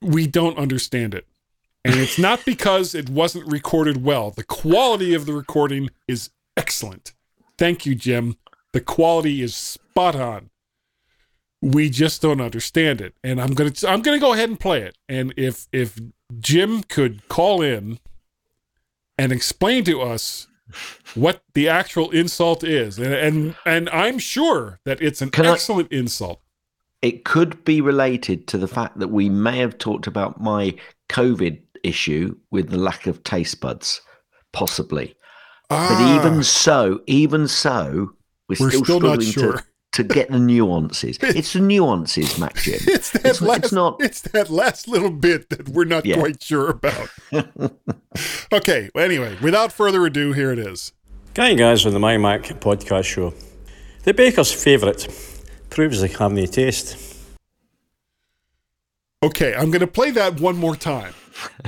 [0.02, 1.26] we don't understand it.
[1.84, 4.32] And it's not because it wasn't recorded well.
[4.32, 7.14] The quality of the recording is excellent.
[7.58, 8.38] Thank you, Jim.
[8.74, 10.50] The quality is spot on.
[11.62, 13.16] We just don't understand it.
[13.24, 14.98] And I'm gonna I'm gonna go ahead and play it.
[15.08, 15.98] And if if
[16.39, 18.00] Jim could call in
[19.18, 20.48] and explain to us
[21.16, 25.54] what the actual insult is, and and, and I'm sure that it's an Can I-
[25.54, 26.41] excellent insult.
[27.06, 30.76] It could be related to the fact that we may have talked about my
[31.10, 34.01] COVID issue with the lack of taste buds,
[34.53, 35.16] possibly.
[35.70, 38.12] But Ah, even so, even so,
[38.49, 39.64] we're, We're still, still not struggling sure.
[39.93, 41.18] to, to get the nuances.
[41.22, 42.80] It's the nuances, Mac Jim.
[42.88, 46.18] it's that it's- last it's not- it's that last little bit that we're not Yeah.
[46.18, 47.10] quite sure about.
[48.53, 50.91] okay, well, anyway, without further ado, here it is.
[51.34, 53.34] Guy guys on the My Mac podcast show.
[54.03, 55.08] The baker's favourite
[55.76, 56.97] proves they have no taste.
[59.21, 61.13] Okay, I'm going to play that one more time.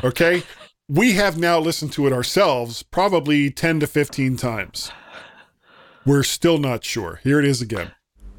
[0.04, 0.44] Okay?
[0.90, 4.90] we have now listened to it ourselves probably 10 to 15 times.
[6.06, 7.20] We're still not sure.
[7.24, 7.92] Here it is again.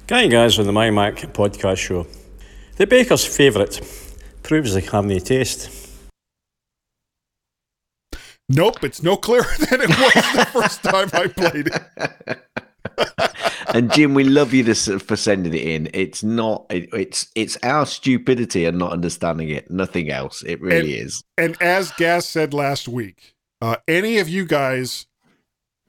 [0.07, 2.07] Guy guys on the My Mac podcast show.
[2.77, 3.81] The baker's favourite
[4.43, 5.71] proves they have no taste.
[8.49, 12.39] Nope, it's no clearer than it was the first time I played it.
[13.75, 15.91] and Jim, we love you to, for sending it in.
[15.93, 16.67] It's not.
[16.71, 19.71] It, it's it's our stupidity and not understanding it.
[19.71, 20.43] Nothing else.
[20.43, 21.23] It really is.
[21.37, 25.07] And as Gaz said last week, uh, any of you guys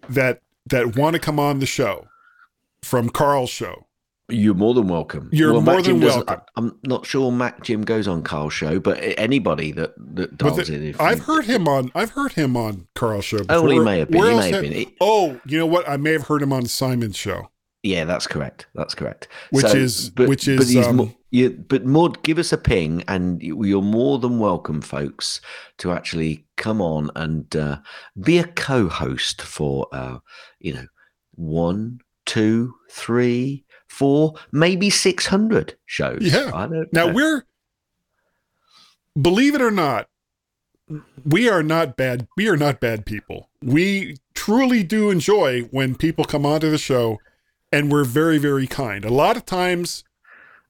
[0.08, 2.08] that that want to come on the show
[2.82, 3.88] from Carl's show,
[4.30, 5.30] You're more than welcome.
[5.32, 6.42] You're more Mac than Jim welcome.
[6.56, 10.68] I'm not sure Mac Jim goes on Carl's show, but anybody that that But dials
[10.68, 10.84] the- in.
[10.84, 11.92] If I've you- heard him on.
[11.96, 13.40] I've heard him on Carl's show.
[13.40, 13.56] Before.
[13.56, 14.92] Oh, he may have been, Where he may have been.
[15.02, 15.88] Oh, you know what?
[15.88, 17.50] I may have heard him on Simon's show.
[17.82, 18.68] Yeah, that's correct.
[18.76, 19.30] That's correct.
[19.52, 23.42] Which is- which is, he's um, mo- you, but Maud, give us a ping, and
[23.42, 25.40] you- you're more than welcome, folks,
[25.78, 27.78] to actually come on and uh,
[28.22, 30.18] be a co-host for, uh,
[30.60, 30.88] you know,
[31.36, 33.64] one, two, three,
[34.00, 36.20] four, maybe six hundred shows.
[36.22, 36.52] Yeah.
[36.54, 37.14] I don't Now know.
[37.14, 37.44] we're,
[39.20, 40.08] believe it or not,
[41.26, 42.28] we are not bad.
[42.38, 43.50] We are not bad people.
[43.62, 47.20] We truly do enjoy when people come onto the show,
[47.72, 49.04] and we're very, very kind.
[49.06, 50.04] A lot of times,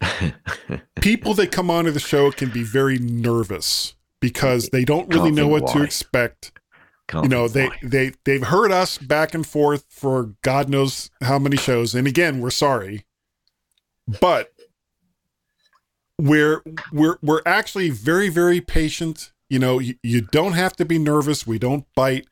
[1.01, 5.35] people that come onto the show can be very nervous because they don't really Can't
[5.35, 6.51] know what to expect.
[7.07, 7.77] Can't you know they why.
[7.81, 12.39] they they've heard us back and forth for god knows how many shows and again
[12.39, 13.03] we're sorry
[14.19, 14.51] but
[16.17, 20.97] we're we're we're actually very very patient you know you, you don't have to be
[20.99, 22.27] nervous we don't bite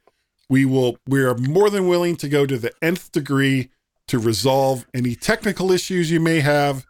[0.49, 3.69] we will we are more than willing to go to the nth degree
[4.07, 6.85] to resolve any technical issues you may have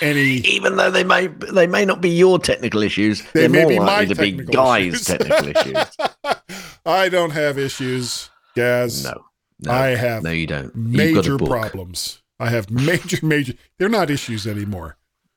[0.00, 3.68] any even though they may they may not be your technical issues, They may more
[3.68, 5.06] be my to be Guy's issues.
[5.06, 5.96] technical issues.
[6.86, 9.04] i don't have issues Gaz.
[9.04, 9.24] No,
[9.60, 10.74] no, I have no, you don't.
[10.76, 12.22] You've major problems.
[12.40, 13.54] I have major, major.
[13.78, 14.96] They're not issues anymore.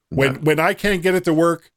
[0.10, 0.40] When No.
[0.42, 1.72] when I can't get it to work,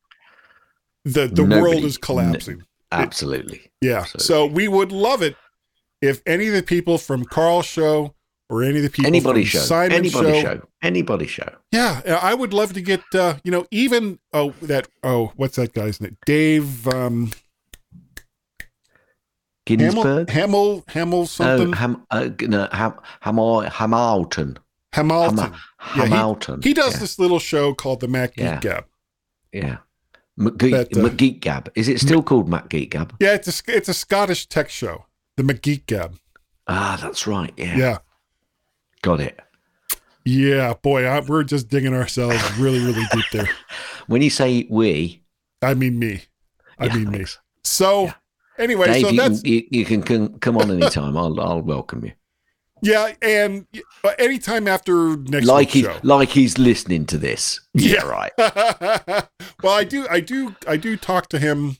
[1.04, 2.62] the the world is collapsing.
[2.92, 3.70] Absolutely.
[3.80, 4.00] yeah.
[4.00, 4.24] absolutely.
[4.26, 5.36] So we would love it
[6.02, 8.14] if any of the people from Carl's show
[8.48, 9.60] or any of the people Anybody show.
[9.60, 10.68] Simon's Anybody show, show.
[10.82, 11.54] Anybody show.
[11.70, 15.72] yeah, I would love to get uh, you know even oh that oh what's that
[15.72, 17.30] guy's name Dave um
[19.66, 20.26] Ginsburg.
[20.28, 21.68] Hamil, Hamil something.
[21.68, 23.36] Oh, Ham, uh, no, Ham, Ham,
[23.70, 24.58] Hamilton.
[24.92, 25.52] Hamilton.
[25.78, 28.60] Ham, Yeah, he- He does yeah, this little show called the Mac Geek Yeah.
[28.60, 28.84] Gab.
[29.52, 29.76] Yeah.
[30.38, 31.70] McGeek, that, uh, McGeek Gab.
[31.74, 33.14] Is it still called McGeek Gab?
[33.20, 36.16] Yeah, it's a, it's a Scottish tech show, the McGeek Gab.
[36.66, 37.52] Ah, that's right.
[37.56, 37.76] Yeah.
[37.76, 37.98] Yeah.
[39.02, 39.38] Got it.
[40.24, 43.48] Yeah, boy, I, we're just digging ourselves really, really deep there.
[44.06, 45.22] When you say we,
[45.62, 46.22] I mean me.
[46.78, 47.36] I Yeah, mean thanks.
[47.36, 47.40] me.
[47.62, 48.12] So,
[48.58, 51.16] anyway, Dave, so you, that's can, you, you can can come on anytime.
[51.16, 52.12] I'll I'll welcome you.
[52.82, 53.66] Yeah, and
[54.04, 55.98] uh, anytime after next like week's he's show.
[56.02, 57.60] like he's listening to this.
[57.74, 58.02] Yeah.
[58.06, 58.32] right.
[58.38, 61.76] well, I do, I do, I do talk to him,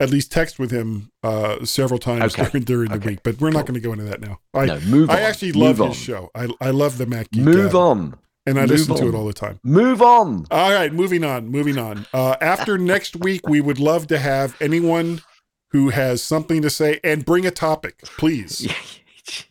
[0.00, 2.44] at least text with him uh, several times Okay.
[2.50, 3.20] during, during the week.
[3.22, 4.40] But we're not going to go into that now.
[4.52, 5.16] I, no, move on.
[5.16, 6.02] I actually love move his on.
[6.04, 6.30] show.
[6.34, 8.16] I, I love the Mac Geek Move on.
[8.46, 9.60] and I Move listen to it all the time.
[9.64, 10.46] Move on.
[10.50, 12.06] All right, moving on, moving on.
[12.12, 15.22] Uh, after next week, we would love to have anyone
[15.70, 18.68] who has something to say and bring a topic, please.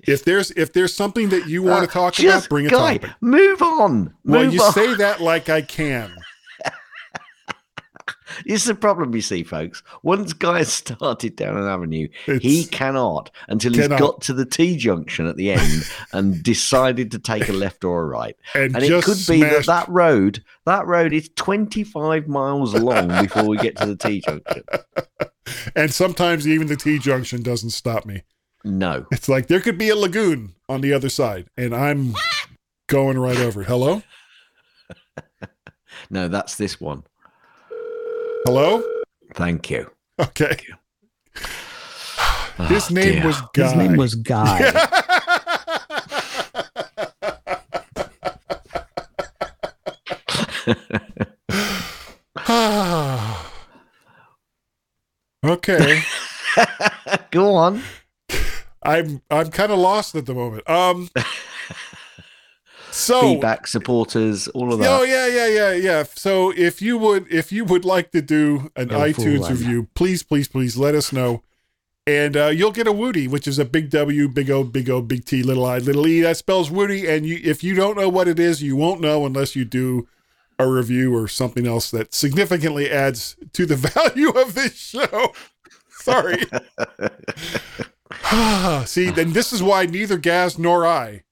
[0.06, 2.70] If there's if there's something that you want to Uh, talk just, about, bring a
[2.70, 3.16] guy, topic.
[3.22, 4.14] Move on.
[4.26, 4.74] Well, Move you on.
[4.74, 6.16] say that like I can.
[8.48, 9.84] This is the problem you see, folks.
[10.02, 14.00] Once Guy has started down an avenue, It's, he cannot until he's Cannot.
[14.00, 15.84] got to the T junction at the end
[16.14, 18.36] and decided to take a left or a right.
[18.56, 23.46] and, And it could be that that road, that road is 25 miles long before
[23.46, 24.64] we get to the T junction.
[25.76, 28.24] and sometimes even the T junction doesn't stop me.
[28.64, 29.06] No.
[29.12, 32.16] It's like there could be a lagoon on the other side, and I'm
[32.88, 33.64] going right over.
[33.64, 34.02] Hello,
[36.10, 37.04] No, that's this one.
[38.46, 38.84] hello.
[39.36, 39.90] Thank you.
[40.20, 40.58] Okay.
[42.68, 43.26] His Oh, name dear.
[43.26, 43.64] was Guy.
[43.64, 44.72] His name was Guy.
[55.44, 56.02] okay.
[57.32, 57.82] Go on.
[58.86, 60.70] I'm I'm kind of lost at the moment.
[60.70, 61.10] Um.
[62.94, 64.88] So Feedback, supporters, all of that.
[64.88, 66.04] Oh yeah, yeah, yeah, yeah.
[66.04, 70.22] So if you would if you would like to do an No iTunes review, please,
[70.22, 71.42] please, please let us know.
[72.06, 75.02] And uh, you'll get a Woody, which is a big W, big O, big O,
[75.02, 76.22] big T, little I, little E.
[76.22, 77.08] That spells Woody.
[77.08, 80.08] And you, if you don't know what it is, you won't know unless you do
[80.60, 85.34] a review or something else that significantly adds to the value of this show.
[85.90, 86.44] Sorry.
[88.86, 91.24] See, then this is why neither Gaz nor I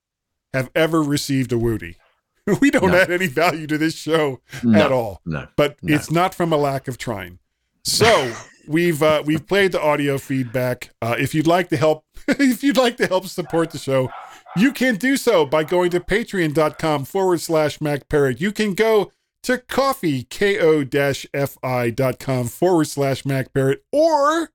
[0.53, 1.97] have ever received a Woody.
[2.59, 2.97] We don't No.
[2.97, 5.47] add any value to this show no, at all, No.
[5.55, 5.95] but No.
[5.95, 7.37] it's not from a lack of trying.
[7.83, 8.33] So
[8.67, 10.89] we've uh, we've played the audio feedback.
[11.01, 14.09] Uh, if you'd like to help, if you'd like to help support the show,
[14.57, 18.41] you can do so by going to patreon.com forward slash MacParrot.
[18.41, 19.11] You can go
[19.43, 24.49] to coffee, ko fi.com forward slash MacParrot or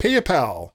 [0.00, 0.72] PayPal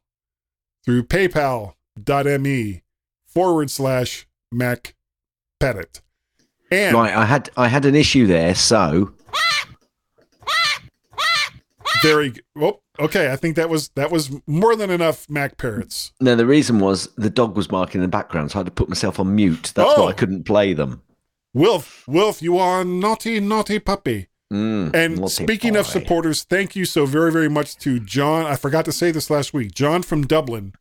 [0.87, 2.81] through paypal.me
[3.25, 5.99] forward slash MacParrot.
[6.71, 9.11] And Right, I had I had an issue there, so
[12.01, 13.33] very well, oh, okay.
[13.33, 16.13] I think that was that was more than enough Mac parrots.
[16.21, 18.71] no, the reason was the dog was barking in the background, so I had to
[18.71, 19.73] put myself on mute.
[19.75, 20.03] That's Oh.
[20.03, 20.15] why I oh!
[20.15, 21.01] couldn't play them.
[21.53, 24.27] Wilf, Wilf, you are a naughty, naughty puppy.
[24.51, 28.45] Mm, And speaking of supporters, thank you so very, very much to John.
[28.45, 29.73] I forgot to say this last week.
[29.73, 30.73] John from Dublin,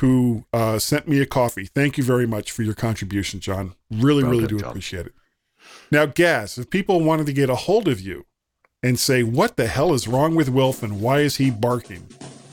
[0.00, 1.66] who uh, sent me a coffee.
[1.66, 3.74] Thank you very much for your contribution, John.
[3.90, 4.70] Really, really do John.
[4.70, 5.12] appreciate it.
[5.90, 8.24] Now, Gaz, if people wanted to get a hold of you
[8.82, 12.06] and say, what the hell is wrong with Wilf and why is he barking?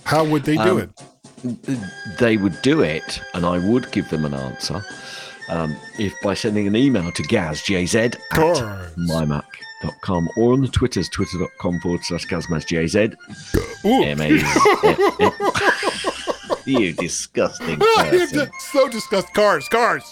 [0.03, 1.79] How would they do Um, it?
[2.19, 4.83] they would do it, and I would give them an answer
[5.49, 8.91] um, if by sending an email to Gaz JZ at Cars.
[9.83, 13.15] mymac.com or on the Twitters, twitter.com forward slash GazMazJZ.
[13.85, 14.03] Ooh.
[14.03, 14.41] M-A-
[16.65, 18.49] you disgusting person.
[18.71, 19.33] so disgusting.
[19.33, 20.03] Cars, cars.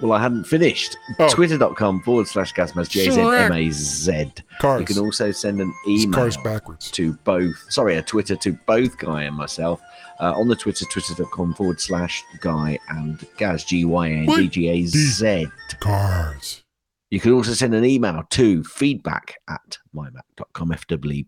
[0.00, 0.96] Well, I hadn't finished.
[1.18, 1.28] Oh.
[1.28, 4.42] Twitter.com forward slash GazMazJZ.
[4.60, 4.80] Cars.
[4.80, 6.90] You can also send an email cars backwards.
[6.92, 9.82] to both, sorry, a Twitter to both Guy and myself.
[10.20, 14.48] Uh, on the Twitter, twitter.com forward slash Guy and Gaz, G Y A N D
[14.48, 15.46] G A Z.
[15.78, 16.64] Cars.
[17.10, 21.24] You can also send an email to feedback at mymac.com, F W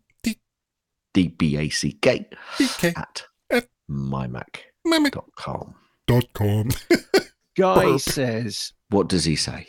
[1.14, 2.26] D B A C K
[2.58, 2.96] BK.
[2.96, 5.74] at At- mymac.com.
[6.06, 6.68] Dot com.
[7.56, 8.00] Guy Burp.
[8.00, 9.68] says What does he say?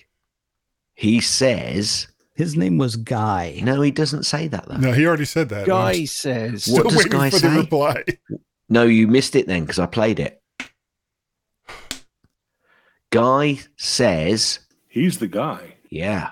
[0.93, 3.59] He says, his name was Guy.
[3.63, 4.77] no, he doesn't say that though.
[4.77, 5.65] No, he already said that.
[5.65, 7.57] Guy I'm says What does Guy say?
[7.57, 8.03] reply.
[8.69, 10.41] No, you missed it then because I played it.
[13.11, 15.75] Guy says, He's the guy.
[15.91, 16.29] Yeah,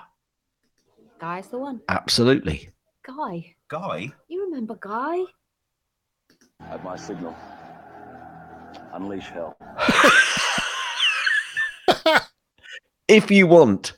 [1.20, 1.80] Guy's the one.
[1.88, 2.70] absolutely.
[3.06, 3.54] Guy.
[3.68, 4.12] Guy?
[4.28, 5.20] You remember Guy?
[6.60, 7.34] At my signal,
[8.92, 9.56] unleash hell.
[13.08, 13.94] If you want,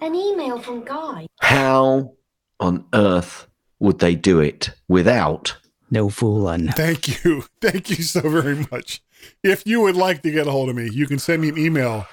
[0.00, 1.28] An email from Guy.
[1.40, 2.14] how
[2.58, 3.46] on earth
[3.78, 5.56] would they do it without?
[5.88, 6.66] No fooling.
[6.72, 7.44] Thank you.
[7.62, 9.02] Thank you so very much.
[9.44, 11.58] If you would like to get a hold of me, you can send me an
[11.58, 12.06] email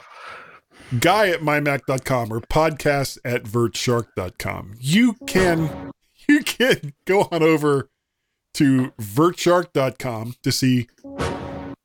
[1.00, 4.76] guy at mymac.com or podcast at vertshark.com.
[4.80, 5.92] You can
[6.28, 7.90] you can go on over
[8.56, 10.88] to vertshark.com to see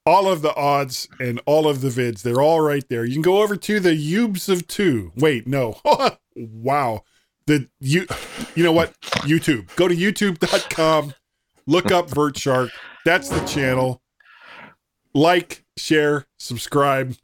[0.07, 2.23] all of the odds and all of the vids.
[2.23, 3.05] They're all right there.
[3.05, 5.13] You can go over to the Ubes of Two.
[5.17, 5.79] Wait, no.
[6.37, 7.05] wow.
[7.47, 8.07] The you
[8.55, 8.99] you know what?
[9.01, 9.75] YouTube.
[9.77, 11.15] Go to youtube.com,
[11.67, 12.71] look up VertShark.
[13.05, 14.03] That's the channel.
[15.13, 17.17] Like, share, subscribe.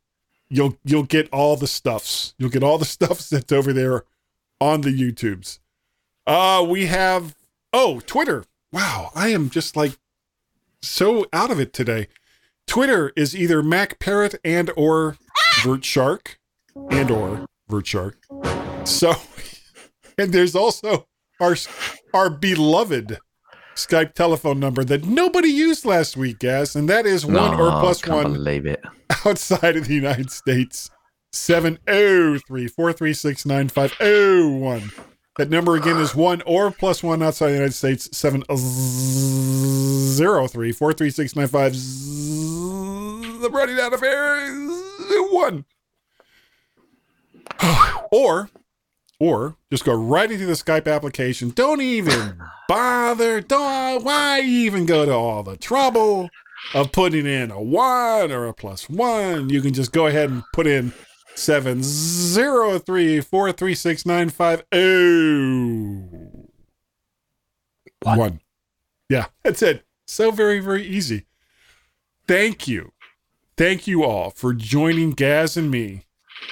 [0.49, 2.35] You'll you'll get all the stuffs.
[2.39, 4.05] You'll get all the stuffs that's over there
[4.61, 5.59] on the YouTubes.
[6.27, 7.35] Uh we have
[7.73, 8.45] oh, Twitter.
[8.73, 9.99] Wow, I am just like
[10.83, 12.09] so out of it today.
[12.67, 15.17] Twitter is either Mac Parrot and or
[15.63, 16.39] Vert Shark
[16.91, 18.19] and or Vert Shark.
[18.85, 19.15] So,
[20.19, 21.07] and there's also
[21.41, 21.57] our
[22.13, 23.19] our beloved
[23.77, 27.81] Skype telephone number that nobody used last week, guys, and that is one or Oh,
[27.81, 28.43] plus one
[29.27, 30.91] outside of the United States.
[31.33, 34.91] 703 436 9501.
[35.37, 38.09] That number again is one or plus one outside the United States.
[38.17, 43.45] 703 436 9501.
[43.45, 44.57] I'm running out of air.
[45.31, 45.67] One.
[48.13, 48.49] Or,
[49.19, 51.51] or just go right into the Skype application.
[51.51, 53.41] Don't even bother.
[53.41, 56.29] Don't, why even go to all the trouble
[56.75, 59.49] of putting in a one or a plus one?
[59.49, 60.93] You can just go ahead and put in
[61.35, 66.09] seven zero three four three six nine five oh
[68.03, 68.41] one.
[69.09, 69.85] Yeah, that's it.
[70.07, 71.27] So very, very easy.
[72.27, 72.93] Thank you.
[73.57, 76.06] Thank you all for joining Gaz and me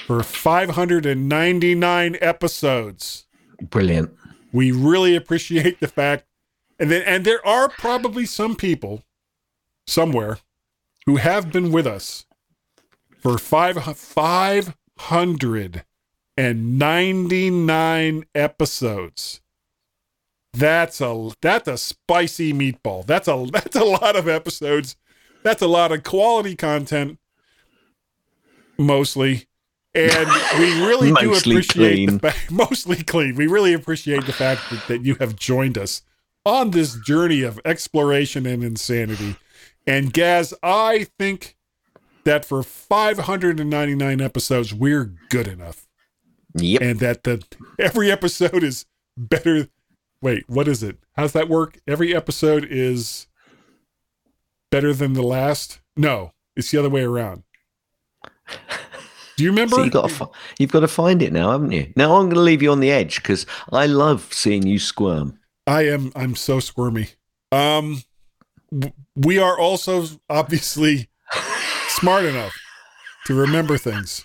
[0.07, 3.26] for 599 episodes.
[3.62, 4.11] Brilliant.
[4.53, 6.24] We really appreciate the fact
[6.78, 9.03] and then and there are probably some people
[9.87, 10.39] somewhere
[11.07, 12.24] who have been with us
[13.18, 15.85] for five five hundred
[16.37, 19.41] and ninety nine episodes.
[20.53, 23.07] That's a that's a spicy meatball.
[23.07, 24.97] That's a that's a lot of episodes.
[25.43, 27.18] That's a lot of quality content,
[28.78, 29.47] mostly.
[29.95, 30.29] And
[30.59, 32.07] we really do appreciate clean.
[32.15, 33.37] the fact, mostly clean.
[33.37, 36.03] We really appreciate the fact that, that you have joined us
[36.45, 39.37] on this journey of exploration and insanity.
[39.87, 41.57] And Gaz, I think
[42.25, 45.87] that for 599 episodes, we're good enough.
[46.57, 46.83] Yep.
[46.83, 47.45] And that the
[47.79, 48.87] every episode is
[49.17, 49.69] better.
[50.21, 50.99] Wait, what is it?
[51.17, 51.79] How's that work?
[51.87, 53.27] Every episode is
[54.71, 55.81] better than the last?
[55.97, 57.45] No, it's the other way around.
[59.37, 59.76] Do you remember?
[59.76, 61.93] So you got to you've got to find it now, haven't you?
[61.97, 65.39] Now I'm going to leave you on the edge because I love seeing you squirm.
[65.66, 67.09] I am I'm so squirmy.
[67.53, 68.03] Um
[69.16, 71.09] we are also obviously
[71.89, 72.55] smart enough
[73.26, 74.24] to remember things.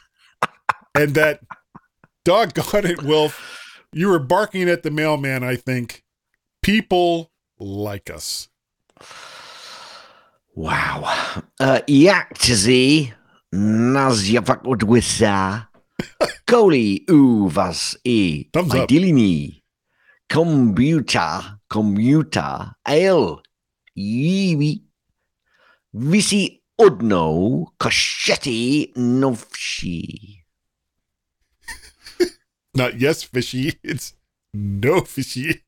[0.96, 1.42] And that
[2.26, 6.04] doggone it, Wilf, you were barking at the mailman, I think.
[6.62, 8.50] People like us.
[10.56, 11.44] Wow.
[11.60, 11.82] Uh,
[13.54, 15.68] Yaktazi, Nazjavakudwisa,
[16.48, 18.90] Koli Uvas E, Thumbs up.
[18.90, 19.62] Idilini,
[20.30, 23.42] Computer, Commuter, Ale,
[23.98, 24.82] Yiwi,
[25.94, 30.44] Visi Udno, Kosheti Novshi.
[32.76, 34.14] Not yes fishy, it's
[34.54, 35.64] no fishy.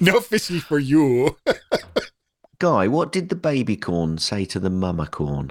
[0.00, 1.36] No fishy for you.
[2.58, 5.50] Guy, what did the baby corn say to the mama corn?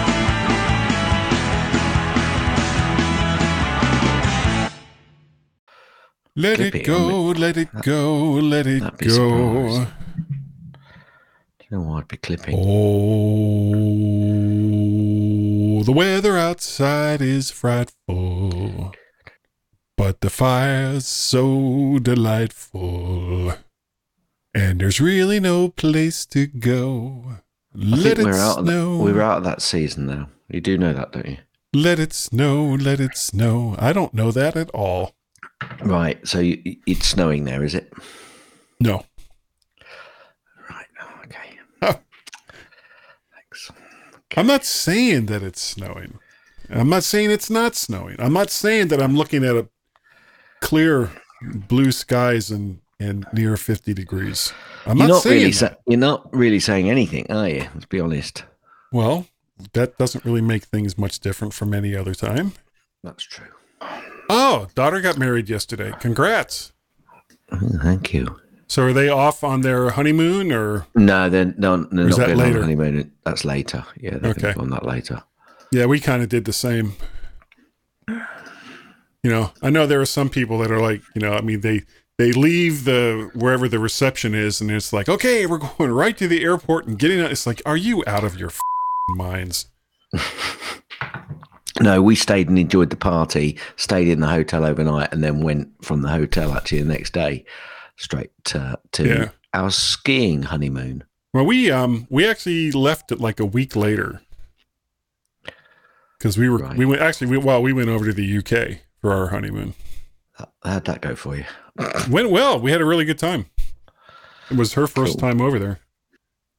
[6.41, 9.85] Let it it um, go, let it go, let it That'd go.
[11.59, 12.55] do you know what I'd be clipping?
[12.57, 13.83] Oh,
[15.83, 18.91] the weather outside is frightful,
[19.95, 23.53] but the fire's so delightful,
[24.55, 27.35] and there's really no place to go.
[27.75, 28.25] Let it.
[28.25, 28.97] Of snow.
[28.97, 30.29] we're out of that season now.
[30.49, 31.37] You do know that, don't you?
[31.71, 32.65] Let it snow.
[32.65, 33.75] Let it snow.
[33.77, 35.13] I don't know that at all.
[35.83, 36.25] Right.
[36.27, 37.93] So you, it's snowing there, is it?
[38.79, 39.05] No.
[40.69, 40.85] Right.
[41.01, 41.59] Oh, okay.
[41.81, 41.97] Huh.
[43.33, 43.71] Thanks.
[44.37, 46.19] I'm not saying that it's snowing.
[46.69, 48.15] I'm not saying it's not snowing.
[48.19, 49.67] I'm not saying that I'm looking at a
[50.61, 54.53] clear blue skies and, and near 50 degrees.
[54.85, 55.51] I'm you're not, not saying really.
[55.51, 57.67] Sa- you're not really saying anything, are you?
[57.73, 58.45] Let's be honest.
[58.91, 59.27] Well,
[59.73, 62.53] that doesn't really make things much different from any other time.
[63.03, 63.47] That's true.
[64.33, 65.91] Oh, daughter got married yesterday.
[65.99, 66.71] Congrats.
[67.51, 68.39] Oh, thank you.
[68.67, 72.37] So are they off on their honeymoon or No, they're, no, they're not that going
[72.37, 72.57] later?
[72.59, 73.11] on honeymoon.
[73.25, 73.83] That's later.
[73.99, 74.53] Yeah, they're Okay.
[74.57, 75.23] on that later.
[75.73, 76.93] Yeah, we kind of did the same.
[78.07, 81.59] You know, I know there are some people that are like, you know, I mean,
[81.61, 81.81] they
[82.17, 86.27] they leave the wherever the reception is, and it's like, okay, we're going right to
[86.27, 87.19] the airport and getting.
[87.21, 87.31] out.
[87.31, 89.67] It's like, are you out of your f***ing minds?
[91.79, 95.69] No, we stayed and enjoyed the party, stayed in the hotel overnight, and then went
[95.83, 97.45] from the hotel actually the next day
[97.97, 99.29] straight to, to Yeah.
[99.53, 101.03] our skiing honeymoon.
[101.33, 104.21] Well, we um we actually left it like a week later
[106.17, 106.77] because we were Right.
[106.77, 109.73] we went actually we, well we went over to the UK for our honeymoon.
[110.63, 111.45] How'd that go for you?
[112.09, 112.59] Went well.
[112.59, 113.45] We had a really good time.
[114.49, 115.21] It was her first Cool.
[115.29, 115.79] time over there.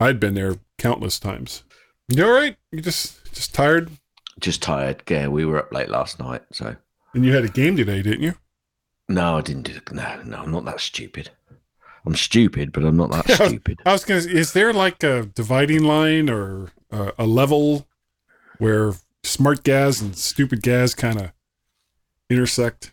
[0.01, 1.65] I'd been there countless times.
[2.09, 2.57] You all right?
[2.71, 3.91] You just just tired?
[4.41, 5.03] Just tired.
[5.09, 6.77] Yeah, we were up late last night, so
[7.15, 8.35] And you had a game today, didn't you?
[9.09, 9.79] no, I didn't do.
[9.93, 11.31] No, no, I'm not that stupid.
[12.07, 13.81] I'm stupid, but I'm not that Yeah, I was- stupid.
[13.87, 14.21] I was gonna.
[14.21, 17.87] Is there like a dividing line or a, a level
[18.59, 21.33] where smart Gaz and stupid Gaz kind of
[22.31, 22.93] intersect?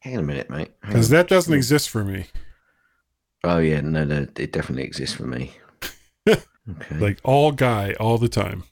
[0.00, 0.70] Hang on a minute, mate.
[0.80, 2.26] Because that doesn't exist for me.
[3.44, 5.52] Oh yeah, no, no, it definitely exists for me.
[6.70, 8.64] Okay, Like all guy, all the time.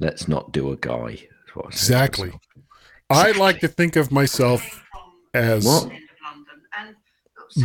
[0.00, 1.26] Let's not do a guy.
[1.56, 2.32] I Exactly.
[3.08, 4.82] I like to think of myself
[5.34, 5.90] as What?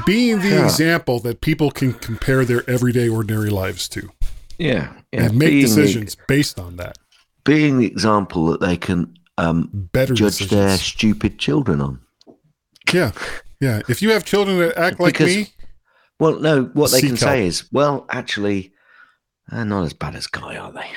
[0.06, 0.66] being the Yeah.
[0.66, 4.12] example that people can compare their everyday, ordinary lives to
[4.58, 5.26] Yeah, yeah.
[5.26, 6.98] and make being the- decisions based on that.
[7.44, 10.50] being the example that they can um, Better judge decisions.
[10.52, 12.00] their stupid children on.
[12.94, 13.12] Yeah,
[13.60, 13.82] yeah.
[13.90, 15.54] If you have children that act like Because- me,
[16.20, 17.20] Well, no, what they can help.
[17.20, 18.72] say is, well, actually,
[19.52, 20.90] they're not as bad as Guy, are they?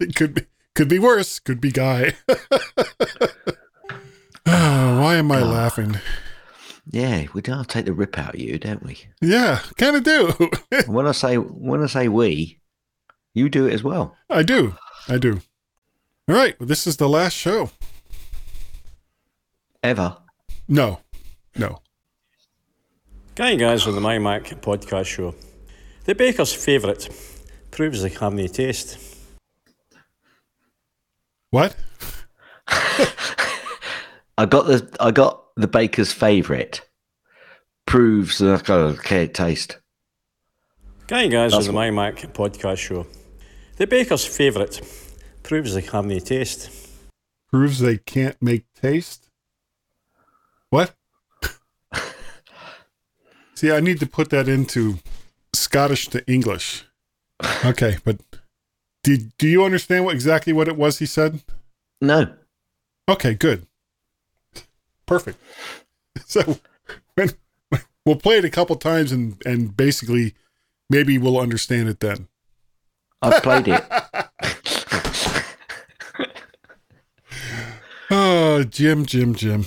[0.00, 0.42] it could be
[0.74, 1.38] could be worse.
[1.38, 2.14] Could be guy.
[2.28, 2.36] oh,
[5.00, 5.50] why am I God.
[5.50, 5.98] laughing?
[6.90, 8.98] Yeah, we don't take the rip out of you, don't we?
[9.22, 10.50] Yeah, kind of do.
[10.86, 12.58] When I say when I say we,
[13.34, 14.16] you do it as well.
[14.28, 14.74] I do.
[15.08, 15.40] I do.
[16.28, 16.58] All right.
[16.58, 17.70] Well, this is the last show.
[19.82, 20.16] Ever.
[20.66, 21.00] No,
[21.56, 21.80] no.
[23.34, 25.34] Guy and Guys on the My Mac podcast show.
[26.04, 27.08] The baker's favourite
[27.74, 28.98] proves they have no taste.
[31.50, 31.76] What?
[34.38, 36.80] I got the I got the baker's favourite.
[37.86, 39.78] Proves that I've got a okay taste.
[41.06, 43.06] Guy and Guys on That's the My Mac podcast show.
[43.76, 44.80] The baker's favourite
[45.42, 46.70] proves they have no taste.
[47.50, 49.28] Proves they can't make taste.
[50.70, 50.94] What?
[53.54, 54.98] See, I need to put that into
[55.52, 56.86] Scottish to English.
[57.64, 58.18] Okay, but
[59.02, 61.42] did do you understand what exactly what it was he said?
[62.00, 62.34] No.
[63.08, 63.66] Okay, good.
[65.06, 65.38] Perfect.
[66.26, 66.58] So
[67.16, 67.30] when,
[68.06, 70.34] we'll play it a couple times and and basically
[70.88, 72.28] maybe we'll understand it then.
[73.20, 73.84] I've played it.
[78.10, 79.66] Oh, Jim, Jim, Jim.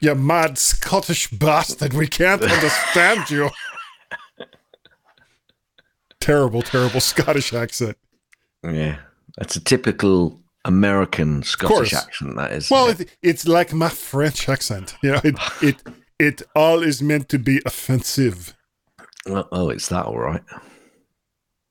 [0.00, 1.92] You mad Scottish bastard.
[1.92, 3.50] We can't understand you.
[6.24, 7.96] Terrible, terrible Scottish accent.
[8.62, 8.96] yeah.
[9.36, 12.70] That's a typical American Scottish accent, that is.
[12.70, 14.94] Well, it, it's like my French accent.
[15.02, 15.76] You know, it, it,
[16.18, 18.54] it all is meant to be offensive.
[19.26, 20.42] oh, oh, it's that all right.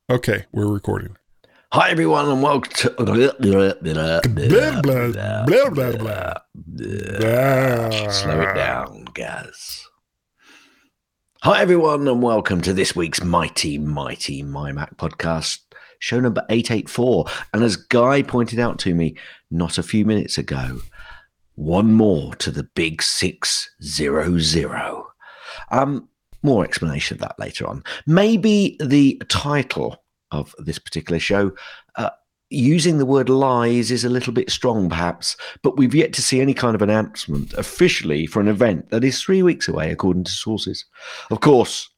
[0.10, 1.18] Okay, we're recording.
[1.72, 4.22] Hi everyone and welcome to blah, blah, blah,
[5.70, 6.34] blah, blah.
[6.54, 8.10] Blah.
[8.12, 9.88] Slow it down, guys.
[11.44, 15.60] Hi everyone and welcome to this week's mighty, mighty My Mac podcast,
[16.00, 17.26] show number 884.
[17.54, 19.18] And as Guy pointed out to me
[19.52, 20.80] not a few minutes ago,
[21.56, 25.06] one more to the big six zero zero.
[25.70, 26.08] Um,
[26.44, 27.84] more explanation of that later on.
[28.08, 31.52] Maybe the title of this particular show,
[32.54, 36.42] using the word lies is a little bit strong, perhaps, but we've yet to see
[36.42, 40.32] any kind of announcement officially for an event that is three weeks away, according to
[40.32, 40.86] sources.
[41.32, 41.90] Of course,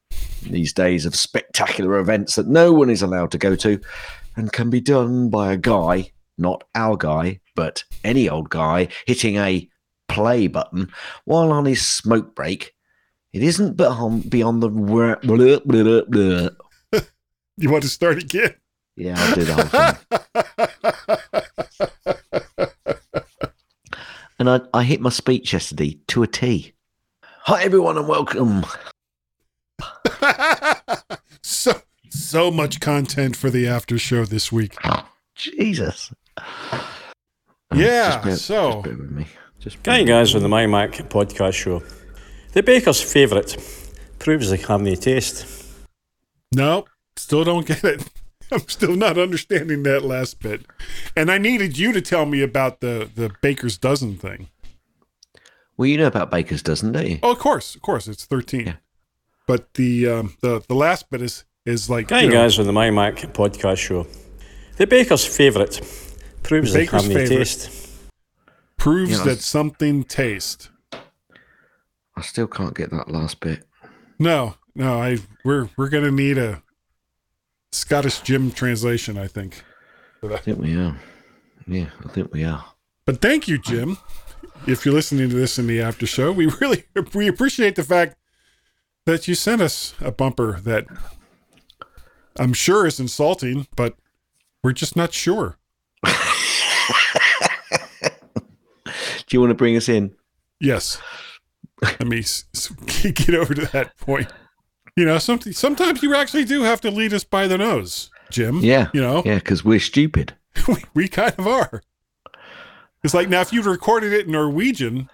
[0.43, 3.80] these days of spectacular events that no one is allowed to go to
[4.36, 9.38] and can be done by a guy, not our guy, but any old guy, hitting
[9.38, 9.68] a
[10.08, 10.91] play button
[11.26, 12.74] while on his smoke break.
[13.34, 14.30] It isn't beyond,
[16.10, 16.56] the.
[17.58, 18.53] You want to start again?
[18.97, 19.65] Yeah, I'll do the whole
[23.15, 23.21] thing.
[24.39, 26.73] and I, I hit my speech yesterday to a T.
[27.41, 28.65] Hi, everyone, and welcome.
[31.43, 31.73] so
[32.09, 34.75] so much content for the after show this week.
[35.35, 36.11] Jesus.
[36.37, 39.27] Um, yeah, Just bear- so- just bear with me.
[39.59, 41.81] Just Guy guys on the My Mac podcast show.
[42.53, 43.57] The baker's favourite
[44.19, 45.45] proves they have no taste.
[46.53, 46.85] No,
[47.17, 48.07] still don't get it.
[48.51, 50.65] I'm still not understanding that last bit.
[51.15, 54.49] And I needed you to tell me about the the baker's dozen thing.
[55.77, 57.19] Well, you know about Baker's dozen, don't you?
[57.21, 58.61] Oh, of course, of course, it's 13.
[58.65, 58.73] Yeah.
[59.45, 62.65] But the um the the last bit is is like Guy you know, guys on
[62.65, 64.07] the My Mac podcast show.
[64.77, 65.81] The baker's favourite
[66.43, 67.27] proves The they have baker's favourite.
[67.39, 67.89] taste.
[68.77, 69.23] proves Yeah.
[69.25, 70.69] that something tastes.
[72.17, 73.65] I still can't get that last bit.
[74.17, 76.61] No, no, I we're we're gonna need a
[77.76, 79.63] Scottish Jim translation, I think.
[80.23, 80.97] I think we are.
[81.67, 82.63] Yeah, I think we are.
[83.05, 83.97] But thank you, Jim.
[84.67, 88.15] If you're listening to this in the after show, we really we appreciate the fact
[89.05, 90.86] that you sent us a bumper that
[92.39, 93.95] I'm sure is insulting, but
[94.63, 95.57] we're just not sure.
[96.05, 96.11] Do
[99.32, 100.15] you want to bring us in?
[100.59, 100.99] Yes.
[101.82, 102.69] Let me s- s-
[103.11, 104.32] get over to that point.
[104.95, 108.59] You know, some, sometimes you actually do have to lead us by the nose, Jim.
[108.59, 108.89] Yeah.
[108.93, 110.35] You know, Yeah, because we're stupid.
[110.67, 111.81] we, we kind of are.
[113.03, 115.09] It's like now, if you'd recorded it in Norwegian,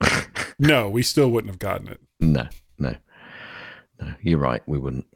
[0.58, 2.00] no, we still wouldn't have gotten it.
[2.20, 2.96] No, no,
[4.00, 4.14] no.
[4.20, 4.62] You're right.
[4.66, 5.06] We wouldn't.